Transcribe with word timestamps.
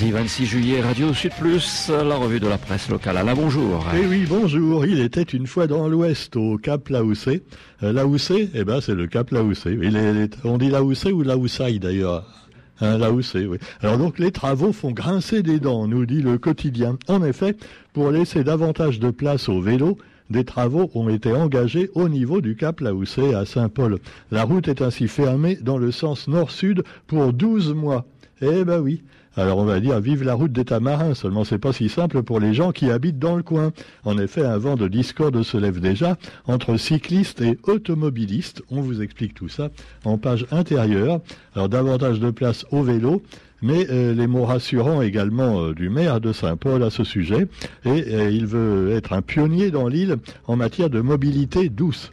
mardi 0.00 0.12
26 0.12 0.46
juillet, 0.46 0.80
Radio 0.80 1.12
Sud 1.12 1.32
Plus, 1.38 1.90
la 1.90 2.16
revue 2.16 2.40
de 2.40 2.48
la 2.48 2.56
presse 2.56 2.88
locale. 2.88 3.18
Alain, 3.18 3.34
bonjour. 3.34 3.84
Eh 3.94 4.06
oui, 4.06 4.24
bonjour. 4.26 4.86
Il 4.86 4.98
était 4.98 5.22
une 5.22 5.46
fois 5.46 5.66
dans 5.66 5.88
l'Ouest, 5.88 6.36
au 6.36 6.56
Cap 6.56 6.88
Laoussé. 6.88 7.42
Euh, 7.82 7.92
eh 8.54 8.64
ben, 8.64 8.80
c'est 8.80 8.94
le 8.94 9.06
Cap 9.08 9.30
Laoussé. 9.30 9.78
Il 9.82 10.30
on 10.44 10.56
dit 10.56 10.70
Laoussé 10.70 11.12
ou 11.12 11.22
Laoussaï 11.22 11.80
d'ailleurs. 11.80 12.24
Hein, 12.80 12.96
Laoussé, 12.96 13.44
oui. 13.44 13.58
Alors 13.82 13.98
donc 13.98 14.18
les 14.18 14.30
travaux 14.30 14.72
font 14.72 14.90
grincer 14.90 15.42
des 15.42 15.60
dents, 15.60 15.86
nous 15.86 16.06
dit 16.06 16.22
le 16.22 16.38
quotidien. 16.38 16.96
En 17.08 17.22
effet, 17.22 17.56
pour 17.92 18.10
laisser 18.10 18.42
davantage 18.42 19.00
de 19.00 19.10
place 19.10 19.50
au 19.50 19.60
vélo, 19.60 19.98
des 20.30 20.44
travaux 20.44 20.90
ont 20.94 21.10
été 21.10 21.30
engagés 21.32 21.90
au 21.94 22.08
niveau 22.08 22.40
du 22.40 22.56
Cap 22.56 22.80
Laoussé 22.80 23.34
à 23.34 23.44
Saint-Paul. 23.44 23.98
La 24.30 24.44
route 24.44 24.66
est 24.66 24.80
ainsi 24.80 25.08
fermée 25.08 25.56
dans 25.56 25.76
le 25.76 25.90
sens 25.90 26.26
nord-sud 26.26 26.84
pour 27.06 27.34
12 27.34 27.74
mois. 27.74 28.06
Eh 28.40 28.64
ben 28.64 28.80
oui. 28.80 29.02
Alors 29.36 29.58
on 29.58 29.64
va 29.64 29.78
dire 29.78 30.00
vive 30.00 30.24
la 30.24 30.34
route 30.34 30.52
des 30.52 30.64
Tamarins, 30.64 31.14
seulement 31.14 31.44
c'est 31.44 31.58
pas 31.58 31.72
si 31.72 31.88
simple 31.88 32.22
pour 32.22 32.40
les 32.40 32.52
gens 32.52 32.72
qui 32.72 32.90
habitent 32.90 33.18
dans 33.18 33.36
le 33.36 33.42
coin. 33.42 33.72
En 34.04 34.18
effet, 34.18 34.44
un 34.44 34.58
vent 34.58 34.74
de 34.74 34.88
discorde 34.88 35.42
se 35.42 35.56
lève 35.56 35.80
déjà 35.80 36.16
entre 36.46 36.76
cyclistes 36.76 37.40
et 37.40 37.58
automobilistes. 37.62 38.62
On 38.70 38.80
vous 38.80 39.02
explique 39.02 39.34
tout 39.34 39.48
ça 39.48 39.70
en 40.04 40.18
page 40.18 40.46
intérieure. 40.50 41.20
Alors 41.54 41.68
davantage 41.68 42.18
de 42.18 42.30
place 42.30 42.66
au 42.72 42.82
vélo, 42.82 43.22
mais 43.62 43.86
euh, 43.90 44.14
les 44.14 44.26
mots 44.26 44.44
rassurants 44.44 45.02
également 45.02 45.60
euh, 45.60 45.74
du 45.74 45.90
maire 45.90 46.20
de 46.20 46.32
Saint-Paul 46.32 46.82
à 46.82 46.90
ce 46.90 47.04
sujet. 47.04 47.46
Et 47.84 48.04
euh, 48.12 48.30
il 48.30 48.46
veut 48.46 48.92
être 48.92 49.12
un 49.12 49.22
pionnier 49.22 49.70
dans 49.70 49.88
l'île 49.88 50.16
en 50.46 50.56
matière 50.56 50.90
de 50.90 51.00
mobilité 51.00 51.68
douce. 51.68 52.12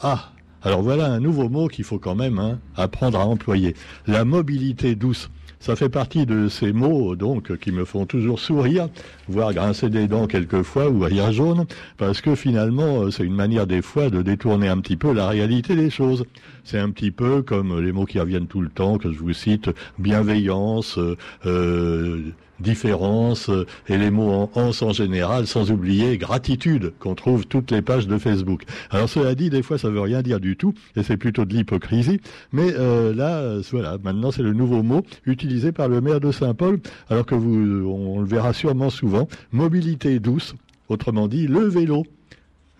Ah, 0.00 0.30
alors 0.64 0.82
voilà 0.82 1.12
un 1.12 1.20
nouveau 1.20 1.50
mot 1.50 1.68
qu'il 1.68 1.84
faut 1.84 1.98
quand 1.98 2.14
même 2.14 2.38
hein, 2.38 2.58
apprendre 2.74 3.20
à 3.20 3.26
employer. 3.26 3.74
La 4.06 4.24
mobilité 4.24 4.94
douce. 4.94 5.30
Ça 5.60 5.76
fait 5.76 5.88
partie 5.88 6.26
de 6.26 6.48
ces 6.48 6.72
mots 6.72 7.16
donc 7.16 7.56
qui 7.58 7.70
me 7.72 7.84
font 7.84 8.04
toujours 8.04 8.38
sourire, 8.38 8.88
voire 9.28 9.54
grincer 9.54 9.88
des 9.88 10.08
dents 10.08 10.26
quelquefois 10.26 10.90
ou 10.90 11.00
rire 11.00 11.32
jaune, 11.32 11.64
parce 11.96 12.20
que 12.20 12.34
finalement 12.34 13.10
c'est 13.10 13.24
une 13.24 13.34
manière 13.34 13.66
des 13.66 13.80
fois 13.80 14.10
de 14.10 14.20
détourner 14.20 14.68
un 14.68 14.78
petit 14.80 14.96
peu 14.96 15.12
la 15.12 15.28
réalité 15.28 15.74
des 15.74 15.88
choses. 15.88 16.24
C'est 16.64 16.78
un 16.78 16.90
petit 16.90 17.10
peu 17.10 17.42
comme 17.42 17.80
les 17.80 17.92
mots 17.92 18.04
qui 18.04 18.18
reviennent 18.18 18.46
tout 18.46 18.60
le 18.60 18.68
temps, 18.68 18.98
que 18.98 19.12
je 19.12 19.18
vous 19.18 19.32
cite, 19.32 19.70
bienveillance, 19.98 20.98
euh, 21.46 22.20
différence 22.60 23.48
euh, 23.48 23.66
et 23.88 23.96
les 23.98 24.10
mots 24.10 24.48
en 24.54 24.60
ans 24.60 24.72
en 24.82 24.92
général, 24.92 25.46
sans 25.46 25.70
oublier 25.70 26.16
gratitude 26.18 26.92
qu'on 26.98 27.14
trouve 27.14 27.46
toutes 27.46 27.70
les 27.70 27.82
pages 27.82 28.06
de 28.06 28.18
Facebook. 28.18 28.62
Alors 28.90 29.08
cela 29.08 29.34
dit, 29.34 29.50
des 29.50 29.62
fois 29.62 29.78
ça 29.78 29.90
veut 29.90 30.00
rien 30.00 30.22
dire 30.22 30.40
du 30.40 30.56
tout 30.56 30.74
et 30.96 31.02
c'est 31.02 31.16
plutôt 31.16 31.44
de 31.44 31.54
l'hypocrisie. 31.54 32.20
Mais 32.52 32.72
euh, 32.74 33.14
là, 33.14 33.38
euh, 33.38 33.62
voilà, 33.72 33.98
maintenant 34.02 34.30
c'est 34.30 34.42
le 34.42 34.52
nouveau 34.52 34.82
mot 34.82 35.02
utilisé 35.26 35.72
par 35.72 35.88
le 35.88 36.00
maire 36.00 36.20
de 36.20 36.32
Saint-Paul, 36.32 36.80
alors 37.08 37.26
que 37.26 37.34
vous, 37.34 37.86
on 37.88 38.20
le 38.20 38.26
verra 38.26 38.52
sûrement 38.52 38.90
souvent, 38.90 39.28
mobilité 39.52 40.20
douce, 40.20 40.54
autrement 40.88 41.28
dit 41.28 41.46
le 41.46 41.66
vélo 41.66 42.04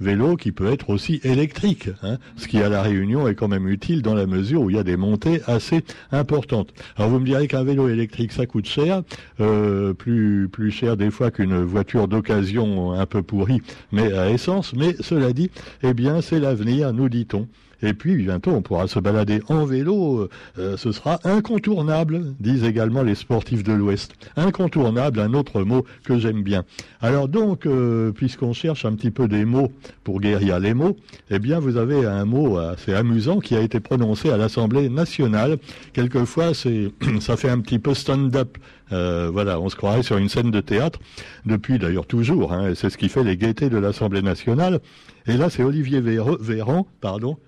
vélo 0.01 0.37
qui 0.37 0.53
peut 0.53 0.73
être 0.73 0.91
aussi 0.91 1.21
électrique, 1.25 1.89
hein, 2.03 2.19
ce 2.37 2.49
qui 2.49 2.59
à 2.63 2.69
la 2.69 2.83
Réunion 2.83 3.29
est 3.29 3.35
quand 3.35 3.49
même 3.49 3.69
utile 3.69 4.03
dans 4.03 4.15
la 4.15 4.27
mesure 4.27 4.63
où 4.63 4.71
il 4.71 4.77
y 4.77 4.79
a 4.79 4.85
des 4.85 4.97
montées 4.97 5.41
assez 5.47 5.85
importantes. 6.13 6.73
Alors 6.97 7.11
vous 7.11 7.21
me 7.21 7.27
direz 7.27 7.47
qu'un 7.49 7.65
vélo 7.65 7.89
électrique 7.89 8.33
ça 8.33 8.47
coûte 8.47 8.67
cher, 8.67 9.03
euh, 9.41 9.95
plus 9.95 10.49
plus 10.49 10.71
cher 10.71 10.97
des 10.97 11.11
fois 11.11 11.31
qu'une 11.31 11.63
voiture 11.63 12.09
d'occasion 12.09 12.93
un 12.93 13.07
peu 13.07 13.23
pourrie, 13.23 13.63
mais 13.93 14.13
à 14.13 14.31
essence. 14.31 14.75
Mais 14.75 14.97
cela 15.01 15.33
dit, 15.33 15.51
eh 15.83 15.95
bien 15.95 16.21
c'est 16.21 16.41
l'avenir, 16.41 16.93
nous 16.93 17.09
dit-on. 17.09 17.49
Et 17.85 17.93
puis 17.93 18.17
bientôt, 18.17 18.51
on 18.51 18.63
pourra 18.63 18.89
se 18.89 18.99
balader 18.99 19.43
en 19.49 19.67
vélo. 19.67 20.29
Euh, 20.59 20.77
ce 20.79 20.91
sera 20.91 21.21
incontournable, 21.25 22.35
disent 22.41 22.65
également 22.65 23.03
les 23.03 23.15
sportifs 23.15 23.63
de 23.63 23.75
l'Ouest. 23.75 24.15
Incontournable, 24.37 25.21
un 25.21 25.35
autre 25.35 25.63
mot 25.63 25.85
que 26.03 26.19
j'aime 26.19 26.43
bien. 26.43 26.65
Alors 27.03 27.29
donc, 27.29 27.67
euh, 27.67 28.11
puisqu'on 28.11 28.55
cherche 28.55 28.87
un 28.87 28.95
petit 28.95 29.11
peu 29.11 29.29
des 29.29 29.45
mots 29.45 29.71
pour 30.03 30.21
guérir 30.21 30.59
les 30.61 30.73
mots, 30.73 30.97
eh 31.31 31.39
bien, 31.39 31.61
vous 31.61 31.77
avez 31.77 32.07
un 32.07 32.25
mot 32.25 32.57
assez 32.57 32.95
amusant 32.95 33.41
qui 33.41 33.55
a 33.55 33.61
été 33.61 33.81
prononcé 33.81 34.31
à 34.31 34.39
l'Assemblée 34.39 34.89
nationale. 34.89 35.59
Quelquefois, 35.93 36.55
c'est, 36.55 36.91
ça 37.21 37.37
fait 37.37 37.51
un 37.51 37.61
petit 37.61 37.79
peu 37.79 37.93
stand-up. 37.93 38.57
Euh, 38.93 39.31
voilà, 39.33 39.61
on 39.61 39.69
se 39.69 39.77
croirait 39.77 40.03
sur 40.03 40.19
une 40.19 40.29
scène 40.29 40.51
de 40.51 40.61
théâtre, 40.61 41.01
depuis 41.47 41.79
d'ailleurs 41.79 42.07
toujours, 42.07 42.53
hein, 42.53 42.75
c'est 42.75 42.91
ce 42.91 42.99
qui 42.99 43.09
fait 43.09 43.25
les 43.25 43.37
gaietés 43.37 43.71
de 43.71 43.79
l'Assemblée 43.79 44.23
nationale. 44.23 44.81
Et 45.27 45.37
là, 45.37 45.49
c'est 45.49 45.63
Olivier 45.63 46.01
Véran, 46.01 46.87
pardon, 47.01 47.39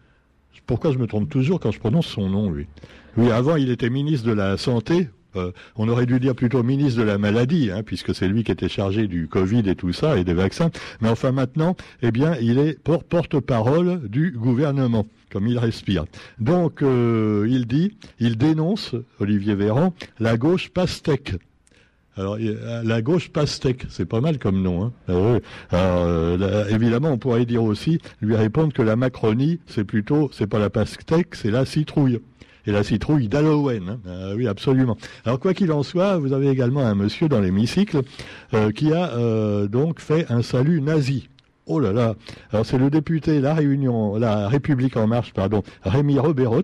pourquoi 0.67 0.93
je 0.93 0.99
me 0.99 1.07
trompe 1.07 1.29
toujours 1.29 1.61
quand 1.61 1.71
je 1.71 1.79
prononce 1.79 2.07
son 2.07 2.29
nom, 2.29 2.51
lui? 2.51 2.67
Oui, 3.17 3.31
avant, 3.31 3.57
il 3.57 3.71
était 3.71 3.91
ministre 3.91 4.27
de 4.27 4.33
la 4.33 4.57
Santé. 4.57 5.09
Euh, 5.37 5.53
on 5.77 5.89
aurait 5.89 6.07
dû 6.07 6.19
dire 6.19 6.35
plutôt 6.35 6.63
ministre 6.63 7.01
de 7.01 7.05
la 7.05 7.19
maladie, 7.19 7.71
hein, 7.71 7.83
puisque 7.83 8.15
c'est 8.15 8.29
lui 8.29 8.43
qui 8.43 8.53
était 8.53 8.69
chargé 8.69 9.07
du 9.07 9.29
Covid 9.29 9.69
et 9.69 9.75
tout 9.75 9.93
ça, 9.93 10.19
et 10.19 10.25
des 10.25 10.35
vaccins. 10.35 10.71
Mais 11.01 11.09
enfin 11.09 11.33
maintenant, 11.33 11.77
eh 12.03 12.11
bien, 12.11 12.37
il 12.41 12.59
est 12.59 12.79
porte-parole 12.83 14.09
du 14.09 14.33
gouvernement, 14.33 15.07
comme 15.31 15.47
il 15.47 15.59
respire. 15.59 16.05
Donc, 16.39 16.83
euh, 16.83 17.47
il 17.49 17.67
dit, 17.67 17.97
il 18.19 18.39
dénonce, 18.39 18.95
Olivier 19.21 19.55
Véran, 19.55 19.95
la 20.19 20.37
gauche 20.37 20.71
pastèque. 20.71 21.35
Alors 22.17 22.39
la 22.39 23.03
gauche 23.03 23.29
pastèque, 23.29 23.85
c'est 23.91 24.07
pas 24.07 24.21
mal 24.21 24.39
comme 24.39 24.63
nom. 24.63 24.85
Hein. 24.85 24.93
Alors, 25.07 25.39
euh, 25.75 26.67
évidemment, 26.69 27.11
on 27.11 27.19
pourrait 27.19 27.45
dire 27.45 27.63
aussi, 27.63 28.01
lui 28.23 28.37
répondre 28.37 28.73
que 28.73 28.83
la 28.83 28.97
Macronie, 28.97 29.61
c'est 29.67 29.85
plutôt, 29.85 30.31
c'est 30.33 30.47
pas 30.47 30.59
la 30.59 30.71
pastèque, 30.71 31.35
c'est 31.35 31.51
la 31.51 31.67
citrouille. 31.67 32.21
Et 32.67 32.73
la 32.73 32.83
citrouille 32.83 33.29
d'Halloween. 33.29 33.91
Hein. 33.91 33.99
Ah 34.09 34.35
oui, 34.35 34.49
absolument. 34.49 34.97
Alors 35.25 35.39
quoi 35.39 35.55
qu'il 35.55 35.71
en 35.71 35.83
soit, 35.83 36.17
vous 36.17 36.33
avez 36.33 36.49
également 36.49 36.81
un 36.81 36.95
monsieur 36.95 37.29
dans 37.29 37.41
l'hémicycle 37.41 38.01
euh, 38.55 38.73
qui 38.73 38.93
a 38.93 39.11
euh, 39.13 39.69
donc 39.69 40.01
fait 40.01 40.27
un 40.31 40.43
salut 40.43 40.81
nazi. 40.81 41.29
Oh 41.67 41.81
là 41.81 41.93
là 41.93 42.15
Alors 42.53 42.65
c'est 42.65 42.79
le 42.79 42.91
député 42.91 43.41
La 43.41 43.53
Réunion, 43.53 44.17
La 44.17 44.49
République 44.49 44.97
en 44.97 45.07
marche, 45.07 45.33
pardon, 45.33 45.63
Rémi 45.83 46.19
Roberot, 46.19 46.63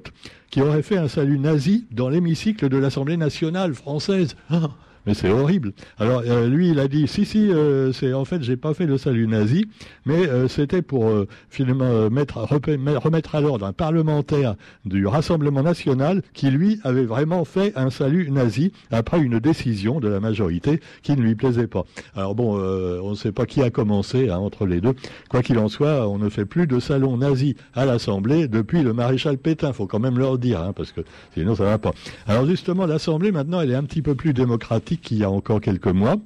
qui 0.50 0.62
aurait 0.62 0.82
fait 0.82 0.96
un 0.96 1.08
salut 1.08 1.38
nazi 1.38 1.86
dans 1.90 2.08
l'hémicycle 2.08 2.68
de 2.68 2.78
l'Assemblée 2.78 3.16
nationale 3.16 3.74
française. 3.74 4.34
Mais 5.06 5.14
c'est 5.14 5.30
horrible. 5.30 5.72
Alors 5.98 6.22
euh, 6.24 6.48
lui, 6.48 6.70
il 6.70 6.78
a 6.78 6.86
dit 6.86 7.08
si 7.08 7.24
si, 7.24 7.50
euh, 7.50 7.92
c'est 7.92 8.12
en 8.12 8.24
fait 8.24 8.42
j'ai 8.42 8.56
pas 8.56 8.72
fait 8.72 8.86
le 8.86 8.98
salut 8.98 9.26
nazi, 9.26 9.66
mais 10.06 10.28
euh, 10.28 10.46
c'était 10.46 10.82
pour 10.82 11.10
finalement 11.50 12.08
mettre 12.10 12.38
remettre 12.38 13.34
à 13.34 13.40
l'ordre 13.40 13.66
un 13.66 13.72
parlementaire 13.72 14.54
du 14.84 15.06
Rassemblement 15.06 15.62
national 15.62 16.22
qui 16.34 16.50
lui 16.50 16.78
avait 16.84 17.04
vraiment 17.04 17.44
fait 17.44 17.72
un 17.76 17.90
salut 17.90 18.30
nazi 18.30 18.72
après 18.90 19.20
une 19.20 19.40
décision 19.40 19.98
de 19.98 20.08
la 20.08 20.20
majorité 20.20 20.80
qui 21.02 21.12
ne 21.12 21.22
lui 21.22 21.34
plaisait 21.34 21.66
pas. 21.66 21.84
Alors 22.14 22.34
bon, 22.34 22.56
on 22.56 23.10
ne 23.10 23.14
sait 23.14 23.32
pas 23.32 23.46
qui 23.46 23.62
a 23.62 23.70
commencé 23.70 24.28
hein, 24.30 24.36
entre 24.36 24.66
les 24.66 24.80
deux. 24.80 24.94
Quoi 25.28 25.42
qu'il 25.42 25.58
en 25.58 25.68
soit, 25.68 26.08
on 26.08 26.18
ne 26.18 26.28
fait 26.28 26.44
plus 26.44 26.66
de 26.66 26.78
salon 26.78 27.16
nazi 27.16 27.56
à 27.74 27.86
l'Assemblée 27.86 28.46
depuis 28.46 28.82
le 28.82 28.92
maréchal 28.92 29.38
Pétain. 29.38 29.72
Faut 29.72 29.86
quand 29.86 30.00
même 30.00 30.18
leur 30.18 30.38
dire, 30.38 30.60
hein, 30.60 30.72
parce 30.74 30.92
que 30.92 31.00
sinon 31.34 31.56
ça 31.56 31.64
va 31.64 31.78
pas. 31.78 31.92
Alors 32.26 32.46
justement, 32.46 32.86
l'Assemblée 32.86 33.32
maintenant, 33.32 33.60
elle 33.60 33.70
est 33.70 33.76
un 33.76 33.84
petit 33.84 34.02
peu 34.02 34.14
plus 34.14 34.32
démocratique 34.32 34.91
qu'il 34.98 35.18
y 35.18 35.24
a 35.24 35.30
encore 35.30 35.60
quelques 35.60 35.86
mois. 35.86 36.16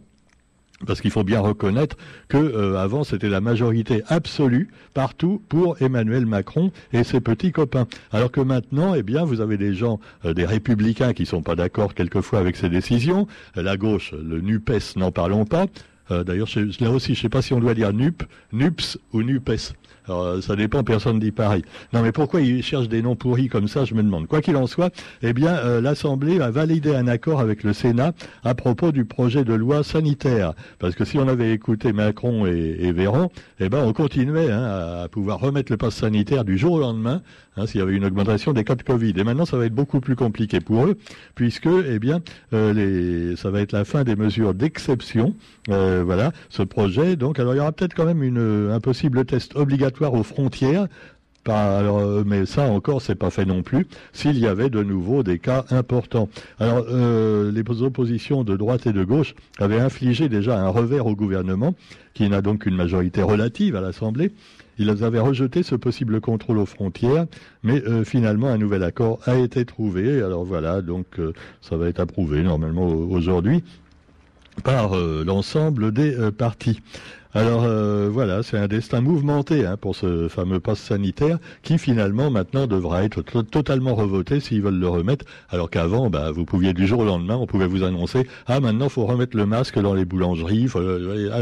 Parce 0.87 1.01
qu'il 1.01 1.11
faut 1.11 1.25
bien 1.25 1.41
reconnaître 1.41 1.97
que 2.29 2.37
euh, 2.37 2.77
avant 2.77 3.03
c'était 3.03 3.31
la 3.31 3.41
majorité 3.41 4.03
absolue 4.09 4.69
partout 4.93 5.41
pour 5.49 5.81
Emmanuel 5.81 6.27
Macron 6.27 6.71
et 6.93 7.03
ses 7.03 7.21
petits 7.21 7.51
copains. 7.51 7.87
Alors 8.13 8.31
que 8.31 8.43
maintenant, 8.43 8.95
eh 8.95 9.03
bien, 9.03 9.25
vous 9.25 9.41
avez 9.41 9.57
des 9.57 9.73
gens, 9.73 10.01
euh, 10.27 10.35
des 10.35 10.45
républicains 10.45 11.15
qui 11.15 11.25
sont 11.25 11.41
pas 11.41 11.57
d'accord 11.57 11.95
quelquefois 11.95 12.41
avec 12.41 12.57
ces 12.57 12.69
décisions. 12.69 13.27
La 13.55 13.79
gauche, 13.79 14.13
le 14.13 14.43
Nupes, 14.43 14.97
n'en 14.97 15.13
parlons 15.13 15.47
pas. 15.47 15.65
Euh, 16.11 16.25
d'ailleurs, 16.25 16.49
là 16.81 16.91
aussi, 16.91 17.15
je 17.15 17.23
sais 17.23 17.29
pas 17.29 17.43
si 17.43 17.53
on 17.53 17.61
doit 17.61 17.75
dire 17.75 17.93
NUP, 17.93 18.23
NUPS 18.53 18.99
ou 19.13 19.23
NUPES. 19.23 19.73
Alors, 20.09 20.23
euh, 20.23 20.41
ça 20.41 20.55
dépend, 20.55 20.85
personne 20.85 21.19
dit 21.19 21.33
pareil. 21.33 21.63
Non, 21.93 22.03
mais 22.03 22.13
pourquoi 22.13 22.41
ils 22.41 22.63
cherchent 22.63 22.89
des 22.89 23.03
noms 23.03 23.17
pourris 23.17 23.49
comme 23.49 23.69
ça, 23.69 23.85
je 23.85 23.95
me 23.95 24.03
demande. 24.03 24.27
Quoi 24.29 24.41
qu'il 24.41 24.57
en 24.57 24.67
soit, 24.67 24.95
eh 25.23 25.33
bien, 25.33 25.57
euh, 25.57 25.81
l'Assemblée 25.81 26.41
a 26.41 26.51
validé 26.51 26.95
un 26.95 27.09
accord 27.09 27.41
avec 27.41 27.65
le 27.65 27.73
Sénat 27.73 28.13
à 28.45 28.55
propos 28.55 28.93
du 28.93 29.05
projet 29.05 29.45
de 29.45 29.55
loi 29.55 29.83
sanitaire. 29.83 30.53
Parce 30.79 30.95
que 30.95 31.05
si 31.05 31.19
on 31.19 31.27
avait 31.27 31.53
écouté 31.53 31.93
Macron 31.93 32.47
et, 32.47 32.77
et 32.81 32.93
Véran, 32.93 33.31
eh 33.59 33.69
ben, 33.69 33.83
on 33.85 33.93
continuait 33.93 34.51
hein, 34.51 35.03
à 35.05 35.09
pouvoir 35.09 35.41
remettre 35.41 35.73
le 35.73 35.79
pass 35.79 35.97
sanitaire 35.97 36.45
du 36.45 36.57
jour 36.57 36.75
au 36.75 36.81
lendemain, 36.81 37.23
hein, 37.57 37.67
s'il 37.67 37.81
y 37.81 37.83
avait 37.83 37.95
une 37.95 38.05
augmentation 38.05 38.53
des 38.53 38.63
cas 38.63 38.77
de 38.77 38.83
Covid. 38.83 39.15
Et 39.17 39.25
maintenant, 39.25 39.45
ça 39.45 39.57
va 39.57 39.67
être 39.67 39.75
beaucoup 39.75 40.01
plus 40.01 40.15
compliqué 40.15 40.61
pour 40.61 40.87
eux, 40.87 40.97
puisque, 41.35 41.69
eh 41.89 41.99
bien, 41.99 42.21
euh, 42.53 42.73
les, 42.73 43.37
ça 43.37 43.51
va 43.51 43.61
être 43.61 43.73
la 43.73 43.85
fin 43.85 44.05
des 44.05 44.15
mesures 44.15 44.55
d'exception. 44.55 45.35
voilà, 45.67 46.31
ce 46.49 46.63
projet. 46.63 47.17
Donc, 47.17 47.41
alors, 47.41 47.55
il 47.55 47.57
y 47.57 47.61
aura 47.61 47.73
peut-être 47.73 47.95
quand 47.95 48.05
même 48.05 48.23
une, 48.23 48.71
un 48.71 48.81
possible 48.81 49.25
test 49.25 49.57
obligatoire 49.57 49.96
aux 50.05 50.23
frontières. 50.23 50.87
euh, 51.49 52.25
mais 52.27 52.47
ça 52.47 52.63
encore, 52.65 53.01
c'est 53.01 53.15
pas 53.15 53.31
fait 53.31 53.45
non 53.45 53.63
plus. 53.63 53.87
S'il 54.13 54.39
y 54.39 54.47
avait 54.47 54.71
de 54.71 54.83
nouveau 54.83 55.23
des 55.23 55.39
cas 55.39 55.65
importants. 55.71 56.29
Alors, 56.59 56.85
euh, 56.91 57.53
les 57.53 57.83
oppositions 57.83 58.45
de 58.45 58.57
droite 58.57 58.87
et 58.87 58.93
de 58.93 59.05
gauche 59.05 59.35
avaient 59.59 59.81
infligé 59.81 60.29
déjà 60.29 60.59
un 60.59 60.69
revers 60.69 61.07
au 61.07 61.15
gouvernement, 61.15 61.75
qui 62.15 62.29
n'a 62.29 62.43
donc 62.43 62.67
une 62.67 62.77
majorité 62.77 63.23
relative 63.23 63.77
à 63.77 63.81
l'Assemblée. 63.81 64.33
Ils 64.79 64.91
avaient 65.05 65.21
rejeté 65.21 65.63
ce 65.63 65.75
possible 65.75 66.21
contrôle 66.21 66.59
aux 66.59 66.67
frontières, 66.67 67.27
mais 67.63 67.83
euh, 67.87 68.05
finalement 68.05 68.49
un 68.49 68.59
nouvel 68.59 68.83
accord 68.83 69.21
a 69.27 69.37
été 69.37 69.65
trouvé. 69.65 70.21
Alors 70.23 70.45
voilà, 70.45 70.83
donc 70.83 71.07
ça 71.61 71.77
va 71.77 71.89
être 71.89 72.01
approuvé 72.01 72.43
normalement 72.43 72.87
aujourd'hui. 72.87 73.63
par 74.65 74.97
l'ensemble 74.97 75.93
des 75.93 76.17
partis. 76.37 76.81
Alors 77.37 77.65
euh, 77.65 78.09
voilà, 78.11 78.43
c'est 78.43 78.57
un 78.57 78.67
destin 78.67 79.03
mouvementé 79.03 79.67
hein, 79.67 79.77
pour 79.79 79.95
ce 79.95 80.27
fameux 80.27 80.59
passe 80.59 80.79
sanitaire 80.79 81.39
qui 81.63 81.77
finalement 81.77 82.31
maintenant 82.31 82.67
devra 82.67 83.05
être 83.05 83.21
totalement 83.43 83.95
revoté 83.95 84.41
s'ils 84.41 84.63
veulent 84.63 84.79
le 84.79 84.89
remettre. 84.89 85.27
Alors 85.51 85.69
qu'avant, 85.69 86.09
bah, 86.09 86.31
vous 86.31 86.47
pouviez 86.47 86.73
du 86.73 86.87
jour 86.87 87.01
au 87.01 87.05
lendemain, 87.05 87.37
on 87.37 87.47
pouvait 87.47 87.67
vous 87.67 87.85
annoncer 87.85 88.27
ah 88.47 88.59
maintenant 88.61 88.89
faut 88.89 89.05
remettre 89.05 89.37
le 89.37 89.45
masque 89.45 89.79
dans 89.79 89.93
les 89.93 90.07
boulangeries. 90.07 90.69
Ah, 91.31 91.41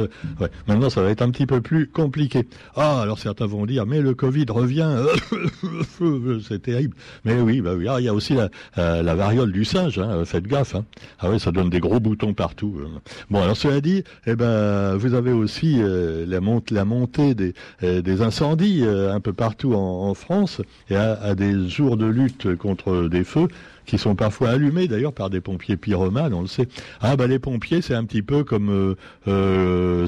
maintenant 0.66 0.90
ça 0.90 1.00
va 1.00 1.10
être 1.10 1.22
un 1.22 1.30
petit 1.30 1.46
peu 1.46 1.60
plus 1.60 1.86
compliqué. 1.86 2.48
Ah 2.74 3.00
alors 3.00 3.20
certains 3.20 3.46
vont 3.46 3.64
dire 3.64 3.86
mais 3.86 4.00
le 4.00 4.14
Covid 4.14 4.46
revient, 4.48 4.96
c'est 6.48 6.60
terrible. 6.60 6.96
Mais 7.24 7.40
oui, 7.40 7.60
bah 7.60 7.74
oui, 7.76 7.86
ah, 7.88 8.00
il 8.00 8.06
y 8.06 8.08
a 8.08 8.14
aussi 8.14 8.34
la, 8.34 8.50
la 8.76 9.14
variole 9.14 9.52
du 9.52 9.64
singe. 9.64 10.00
Hein, 10.00 10.24
faites 10.24 10.48
gaffe. 10.48 10.74
Hein. 10.74 10.84
Ah 11.20 11.30
oui, 11.30 11.38
ça 11.38 11.52
donne 11.52 11.70
des 11.70 11.78
gros 11.78 12.00
boutons 12.00 12.34
partout. 12.34 12.80
Bon 13.30 13.40
alors 13.40 13.56
cela 13.56 13.80
dit, 13.80 14.02
eh 14.26 14.34
ben 14.34 14.96
vous 14.96 15.14
avez 15.14 15.30
aussi 15.30 15.83
euh, 15.84 16.26
la, 16.26 16.84
montée 16.84 17.34
des, 17.34 17.54
euh, 17.82 18.20
incendies 18.20 18.82
euh, 18.82 19.12
un 19.12 19.20
peu 19.20 19.32
partout 19.32 19.74
en, 19.74 20.14
France 20.14 20.60
et 20.90 20.96
à, 20.96 21.34
des 21.34 21.68
jours 21.68 21.96
de 21.96 22.06
lutte 22.06 22.54
contre 22.56 23.08
des 23.08 23.24
feux 23.24 23.48
qui 23.84 23.98
sont 23.98 24.14
parfois 24.14 24.50
allumés 24.50 24.88
d'ailleurs 24.88 25.12
par 25.12 25.28
des 25.28 25.40
pompiers 25.40 25.76
pyromanes, 25.76 26.32
on 26.32 26.40
le 26.40 26.46
sait. 26.46 26.68
Ah 27.00 27.16
bah 27.16 27.26
les 27.26 27.38
pompiers, 27.38 27.82
c'est 27.82 27.94
un 27.94 28.04
petit 28.04 28.22
peu 28.22 28.44
comme 28.44 28.94
dans 29.26 30.06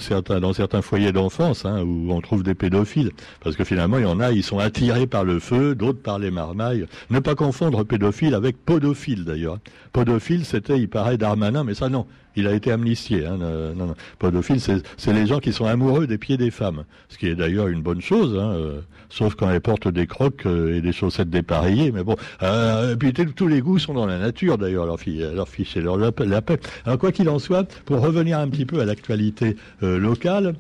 certains 0.53 0.83
foyers 0.83 1.13
d'enfance 1.13 1.67
hein, 1.67 1.83
où 1.83 2.11
on 2.11 2.21
trouve 2.21 2.43
des 2.43 2.55
pédophiles, 2.55 3.11
parce 3.43 3.57
que 3.57 3.65
finalement 3.65 3.99
il 3.99 4.05
y 4.05 4.07
en 4.07 4.21
a, 4.21 4.33
ils 4.33 4.45
sont 4.45 4.59
attirés 4.59 5.07
par 5.07 5.25
le 5.25 5.41
feu, 5.41 5.75
d'autres 5.75 6.01
par 6.01 6.19
les 6.19 6.31
marmailles. 6.31 6.87
Ne 7.11 7.19
pas 7.19 7.35
confondre 7.35 7.85
pédophile 7.85 8.35
avec 8.35 8.57
podophile 8.65 9.25
d'ailleurs. 9.25 9.59
Podophile, 9.93 10.45
c'était, 10.45 10.79
il 10.79 10.89
paraît, 10.89 11.19
Darmanin, 11.19 11.65
mais 11.65 11.75
ça 11.75 11.89
non, 11.89 12.07
il 12.37 12.47
a 12.47 12.53
été 12.53 12.71
amnistié. 12.71 13.27
Hein, 13.27 13.39
non, 13.39 13.87
non. 13.87 13.95
Podophile, 14.19 14.61
c'est 14.61 15.13
les 15.13 15.27
gens 15.27 15.41
qui 15.41 15.53
sont 15.53 15.67
amoureux 15.67 16.07
des 16.07 16.19
pieds 16.19 16.37
des 16.37 16.51
femmes, 16.51 16.85
ce 17.09 17.19
qui 17.19 17.27
est 17.27 17.35
d'ailleurs 17.35 17.69
une 17.69 17.83
bonne 17.83 18.01
chose, 18.01 18.39
hein, 18.39 18.53
euh, 18.53 18.81
sauf 19.09 19.35
quand 19.35 19.51
elles 19.51 19.61
portent 19.61 19.89
des 19.89 20.07
crocs 20.07 20.45
euh, 20.47 20.77
et 20.77 20.81
des 20.81 20.93
chaussettes 20.93 21.31
dépareillées. 21.31 21.91
Mais 21.93 22.05
bon, 22.05 22.17
euh, 22.43 22.93
et 22.93 22.97
puis 22.97 23.13
tous 23.13 23.49
les 23.49 23.61
goûts 23.61 23.79
sont 23.79 23.95
dans 23.95 24.07
la 24.07 24.19
nature 24.19 24.59
d'ailleurs, 24.59 24.87
leur 24.87 25.01
fille, 25.01 25.27
leur 25.35 25.49
fiche 25.49 25.77
et 25.77 25.81
leur 25.81 25.97
la 25.97 26.13
paix. 26.13 26.59
Alors 26.85 26.99
quoi 26.99 27.13
qu'il 27.13 27.29
en 27.29 27.39
soit, 27.39 27.69
pour 27.85 28.01
revenir 28.01 28.39
un 28.39 28.49
petit 28.49 28.67
peu 28.67 28.81
à 28.81 28.85
l'actualité 28.85 29.57
locale. 29.81 30.55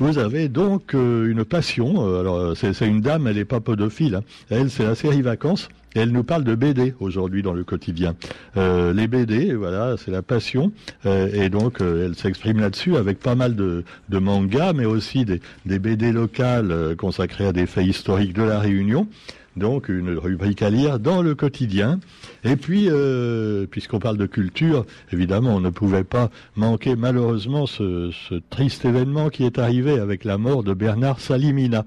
Vous 0.00 0.18
avez 0.18 0.48
donc 0.48 0.92
une 0.92 1.44
passion. 1.44 2.18
alors 2.18 2.56
c'est 2.56 2.86
une 2.86 3.00
dame, 3.00 3.26
elle 3.26 3.36
n'est 3.36 3.44
pas 3.44 3.60
podophile. 3.60 4.16
Hein. 4.16 4.22
Elle, 4.50 4.70
c'est 4.70 4.84
la 4.84 4.94
série 4.94 5.22
Vacances 5.22 5.68
elle 5.94 6.10
nous 6.10 6.24
parle 6.24 6.44
de 6.44 6.54
BD 6.54 6.94
aujourd'hui 7.00 7.42
dans 7.42 7.52
le 7.52 7.64
quotidien. 7.64 8.14
Euh, 8.56 8.92
les 8.92 9.08
BD, 9.08 9.54
voilà, 9.54 9.96
c'est 9.96 10.10
la 10.10 10.22
passion. 10.22 10.72
Euh, 11.06 11.28
et 11.32 11.48
donc, 11.48 11.80
euh, 11.80 12.06
elle 12.06 12.14
s'exprime 12.14 12.60
là-dessus 12.60 12.96
avec 12.96 13.18
pas 13.18 13.34
mal 13.34 13.54
de, 13.56 13.84
mangas, 14.10 14.72
mais 14.72 14.84
aussi 14.84 15.24
des, 15.24 15.40
BD 15.78 16.12
locales 16.12 16.94
consacrées 16.96 17.46
à 17.46 17.52
des 17.52 17.66
faits 17.66 17.86
historiques 17.86 18.34
de 18.34 18.42
la 18.42 18.58
Réunion 18.58 19.08
donc 19.56 19.88
une 19.88 20.16
rubrique 20.16 20.62
à 20.62 20.70
lire 20.70 21.00
dans 21.00 21.20
le 21.20 21.34
quotidien. 21.34 21.98
Et 22.44 22.54
puis, 22.54 22.88
puisqu'on 23.72 23.98
parle 23.98 24.16
de 24.16 24.26
culture, 24.26 24.86
évidemment, 25.12 25.56
on 25.56 25.60
ne 25.60 25.70
pouvait 25.70 26.04
pas 26.04 26.30
manquer 26.54 26.94
malheureusement 26.94 27.66
ce, 27.66 28.12
triste 28.50 28.84
événement 28.84 29.30
qui 29.30 29.42
est 29.42 29.58
arrivé 29.58 29.98
avec 29.98 30.22
la 30.22 30.38
mort 30.38 30.62
de 30.62 30.74
Bernard 30.74 31.18
Salimina. 31.18 31.84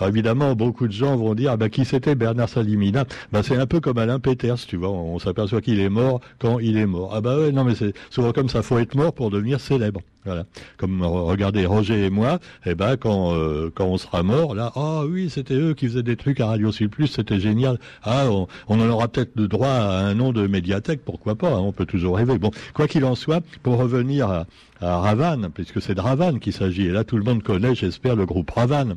Alors 0.00 0.08
évidemment, 0.08 0.54
beaucoup 0.54 0.86
de 0.88 0.92
gens 0.92 1.14
vont 1.14 1.34
dire, 1.34 1.50
ah 1.52 1.56
ben, 1.58 1.68
qui 1.68 1.84
c'était 1.84 2.14
Bernard 2.14 2.48
Salimina 2.48 3.04
ben, 3.32 3.42
C'est 3.42 3.56
un 3.56 3.66
peu 3.66 3.80
comme 3.80 3.98
Alain 3.98 4.18
Peters, 4.18 4.56
tu 4.66 4.76
vois, 4.76 4.88
on, 4.88 5.18
s'aperçoit 5.18 5.60
qu'il 5.60 5.78
est 5.78 5.90
mort 5.90 6.20
quand 6.38 6.58
il 6.58 6.78
est 6.78 6.86
mort. 6.86 7.12
Ah 7.14 7.20
ben 7.20 7.36
ouais, 7.38 7.52
non 7.52 7.64
mais 7.64 7.74
c'est 7.74 7.92
souvent 8.08 8.32
comme 8.32 8.48
ça, 8.48 8.62
faut 8.62 8.78
être 8.78 8.94
mort 8.94 9.12
pour 9.12 9.30
devenir 9.30 9.60
célèbre. 9.60 10.00
Voilà. 10.24 10.44
Comme 10.78 11.02
regardez 11.02 11.66
Roger 11.66 12.06
et 12.06 12.10
moi, 12.10 12.38
eh 12.64 12.74
ben 12.74 12.96
quand 12.96 13.34
euh, 13.34 13.70
quand 13.74 13.84
on 13.84 13.98
sera 13.98 14.22
mort, 14.22 14.54
là, 14.54 14.72
ah 14.74 15.02
oui, 15.06 15.28
c'était 15.28 15.54
eux 15.54 15.74
qui 15.74 15.86
faisaient 15.86 16.02
des 16.02 16.16
trucs 16.16 16.40
à 16.40 16.46
Radio 16.46 16.72
Sud 16.72 16.90
Plus, 16.90 17.08
c'était 17.08 17.38
génial. 17.38 17.78
Ah, 18.02 18.24
on, 18.30 18.46
en 18.68 18.88
aura 18.88 19.06
peut-être 19.08 19.32
le 19.36 19.48
droit 19.48 19.68
à 19.68 19.98
un 19.98 20.14
nom 20.14 20.32
de 20.32 20.46
médiathèque, 20.46 21.02
pourquoi 21.04 21.34
pas 21.34 21.48
hein, 21.48 21.60
On 21.60 21.72
peut 21.72 21.86
toujours 21.86 22.16
rêver. 22.16 22.38
Bon, 22.38 22.52
quoi 22.72 22.88
qu'il 22.88 23.04
en 23.04 23.14
soit, 23.14 23.42
pour 23.62 23.76
revenir 23.76 24.30
à, 24.30 24.46
à 24.80 24.98
Ravanne, 24.98 25.50
puisque 25.52 25.82
c'est 25.82 25.94
de 25.94 26.00
Ravanne 26.00 26.40
qu'il 26.40 26.54
s'agit, 26.54 26.86
et 26.86 26.90
là 26.90 27.04
tout 27.04 27.18
le 27.18 27.24
monde 27.24 27.42
connaît, 27.42 27.74
j'espère, 27.74 28.16
le 28.16 28.24
groupe 28.24 28.50
Ravanne. 28.50 28.96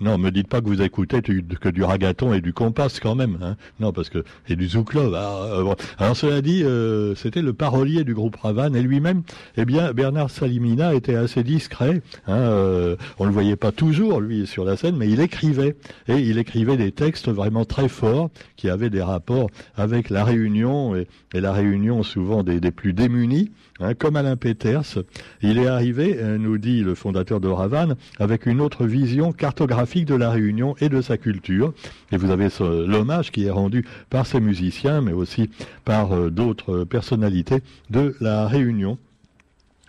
Non, 0.00 0.18
me 0.18 0.30
dites 0.30 0.48
pas 0.48 0.60
que 0.60 0.66
vous 0.66 0.82
écoutez 0.82 1.22
que 1.22 1.68
du 1.68 1.82
ragaton 1.84 2.34
et 2.34 2.40
du 2.40 2.52
compas 2.52 2.88
quand 3.00 3.14
même. 3.14 3.38
Hein. 3.40 3.56
Non, 3.78 3.92
parce 3.92 4.08
que 4.08 4.24
et 4.48 4.56
du 4.56 4.66
zouklov. 4.66 5.14
Ah, 5.14 5.44
euh, 5.44 5.74
Alors 5.98 6.16
cela 6.16 6.42
dit, 6.42 6.64
euh, 6.64 7.14
c'était 7.14 7.42
le 7.42 7.52
parolier 7.52 8.02
du 8.02 8.12
groupe 8.12 8.34
Ravan 8.36 8.74
et 8.74 8.82
lui-même, 8.82 9.22
eh 9.56 9.64
bien, 9.64 9.92
Bernard 9.92 10.30
Salimina 10.30 10.94
était 10.94 11.14
assez 11.14 11.44
discret. 11.44 12.02
Hein, 12.26 12.36
euh, 12.36 12.96
on 13.18 13.24
le 13.24 13.30
voyait 13.30 13.56
pas 13.56 13.70
toujours 13.70 14.20
lui 14.20 14.48
sur 14.48 14.64
la 14.64 14.76
scène, 14.76 14.96
mais 14.96 15.08
il 15.08 15.20
écrivait 15.20 15.76
et 16.08 16.18
il 16.18 16.38
écrivait 16.38 16.76
des 16.76 16.90
textes 16.90 17.28
vraiment 17.28 17.64
très 17.64 17.88
forts 17.88 18.30
qui 18.56 18.68
avaient 18.68 18.90
des 18.90 19.02
rapports 19.02 19.48
avec 19.76 20.10
la 20.10 20.24
Réunion 20.24 20.96
et, 20.96 21.06
la 21.32 21.52
Réunion 21.52 22.02
souvent 22.02 22.42
des, 22.42 22.58
des 22.58 22.70
plus 22.70 22.92
démunis. 22.92 23.50
Hein, 23.80 23.94
comme 23.94 24.14
Alain 24.14 24.36
Peters, 24.36 25.02
il 25.42 25.58
est 25.58 25.66
arrivé, 25.66 26.16
euh, 26.20 26.38
nous 26.38 26.58
dit 26.58 26.82
le 26.82 26.94
fondateur 26.94 27.40
de 27.40 27.48
Ravan, 27.48 27.94
avec 28.20 28.46
une 28.46 28.60
autre 28.60 28.86
vision 28.86 29.32
cartographique 29.32 29.83
de 29.84 30.14
la 30.14 30.30
Réunion 30.30 30.74
et 30.80 30.88
de 30.88 31.00
sa 31.00 31.16
culture. 31.16 31.72
Et 32.10 32.16
vous 32.16 32.30
avez 32.30 32.48
l'hommage 32.60 33.30
qui 33.30 33.44
est 33.44 33.50
rendu 33.50 33.84
par 34.10 34.26
ces 34.26 34.40
musiciens, 34.40 35.00
mais 35.00 35.12
aussi 35.12 35.50
par 35.84 36.12
euh, 36.12 36.30
d'autres 36.30 36.84
personnalités 36.84 37.62
de 37.90 38.14
la 38.20 38.46
Réunion. 38.48 38.98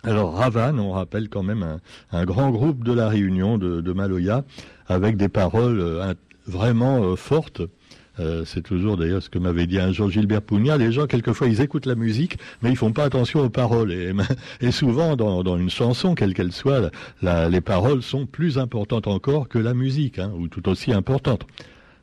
Alors 0.02 0.34
Ravan, 0.34 0.78
on 0.78 0.92
rappelle 0.92 1.28
quand 1.28 1.42
même 1.42 1.78
un, 2.12 2.24
grand 2.24 2.50
groupe 2.50 2.84
de 2.84 2.92
la 2.92 3.08
Réunion 3.08 3.58
de, 3.58 3.80
de 3.80 3.92
Maloya, 3.92 4.44
avec 4.86 5.16
des 5.16 5.28
paroles 5.28 5.80
euh, 5.80 6.14
vraiment 6.46 7.16
fortes 7.16 7.62
euh, 8.18 8.44
c'est 8.44 8.62
toujours 8.62 8.96
d'ailleurs 8.96 9.22
ce 9.22 9.28
que 9.28 9.38
m'avait 9.38 9.66
dit 9.66 9.78
un 9.78 9.92
jour 9.92 10.10
Gilbert 10.10 10.42
Pugna. 10.42 10.76
Les 10.76 10.92
gens, 10.92 11.06
quelquefois, 11.06 11.48
ils 11.48 11.60
écoutent 11.60 11.86
la 11.86 11.94
musique, 11.94 12.38
mais 12.62 12.70
ils 12.70 12.76
font 12.76 12.92
pas 12.92 13.04
attention 13.04 13.40
aux 13.40 13.50
paroles. 13.50 13.92
Et, 13.92 14.70
souvent, 14.70 15.16
dans, 15.16 15.56
une 15.56 15.70
chanson, 15.70 16.14
quelle 16.14 16.34
qu'elle 16.34 16.52
soit, 16.52 16.90
les 17.22 17.60
paroles 17.60 18.02
sont 18.02 18.26
plus 18.26 18.58
importantes 18.58 19.06
encore 19.06 19.48
que 19.48 19.58
la 19.58 19.74
musique, 19.74 20.18
hein, 20.18 20.32
ou 20.36 20.48
tout 20.48 20.68
aussi 20.68 20.92
importantes. 20.92 21.46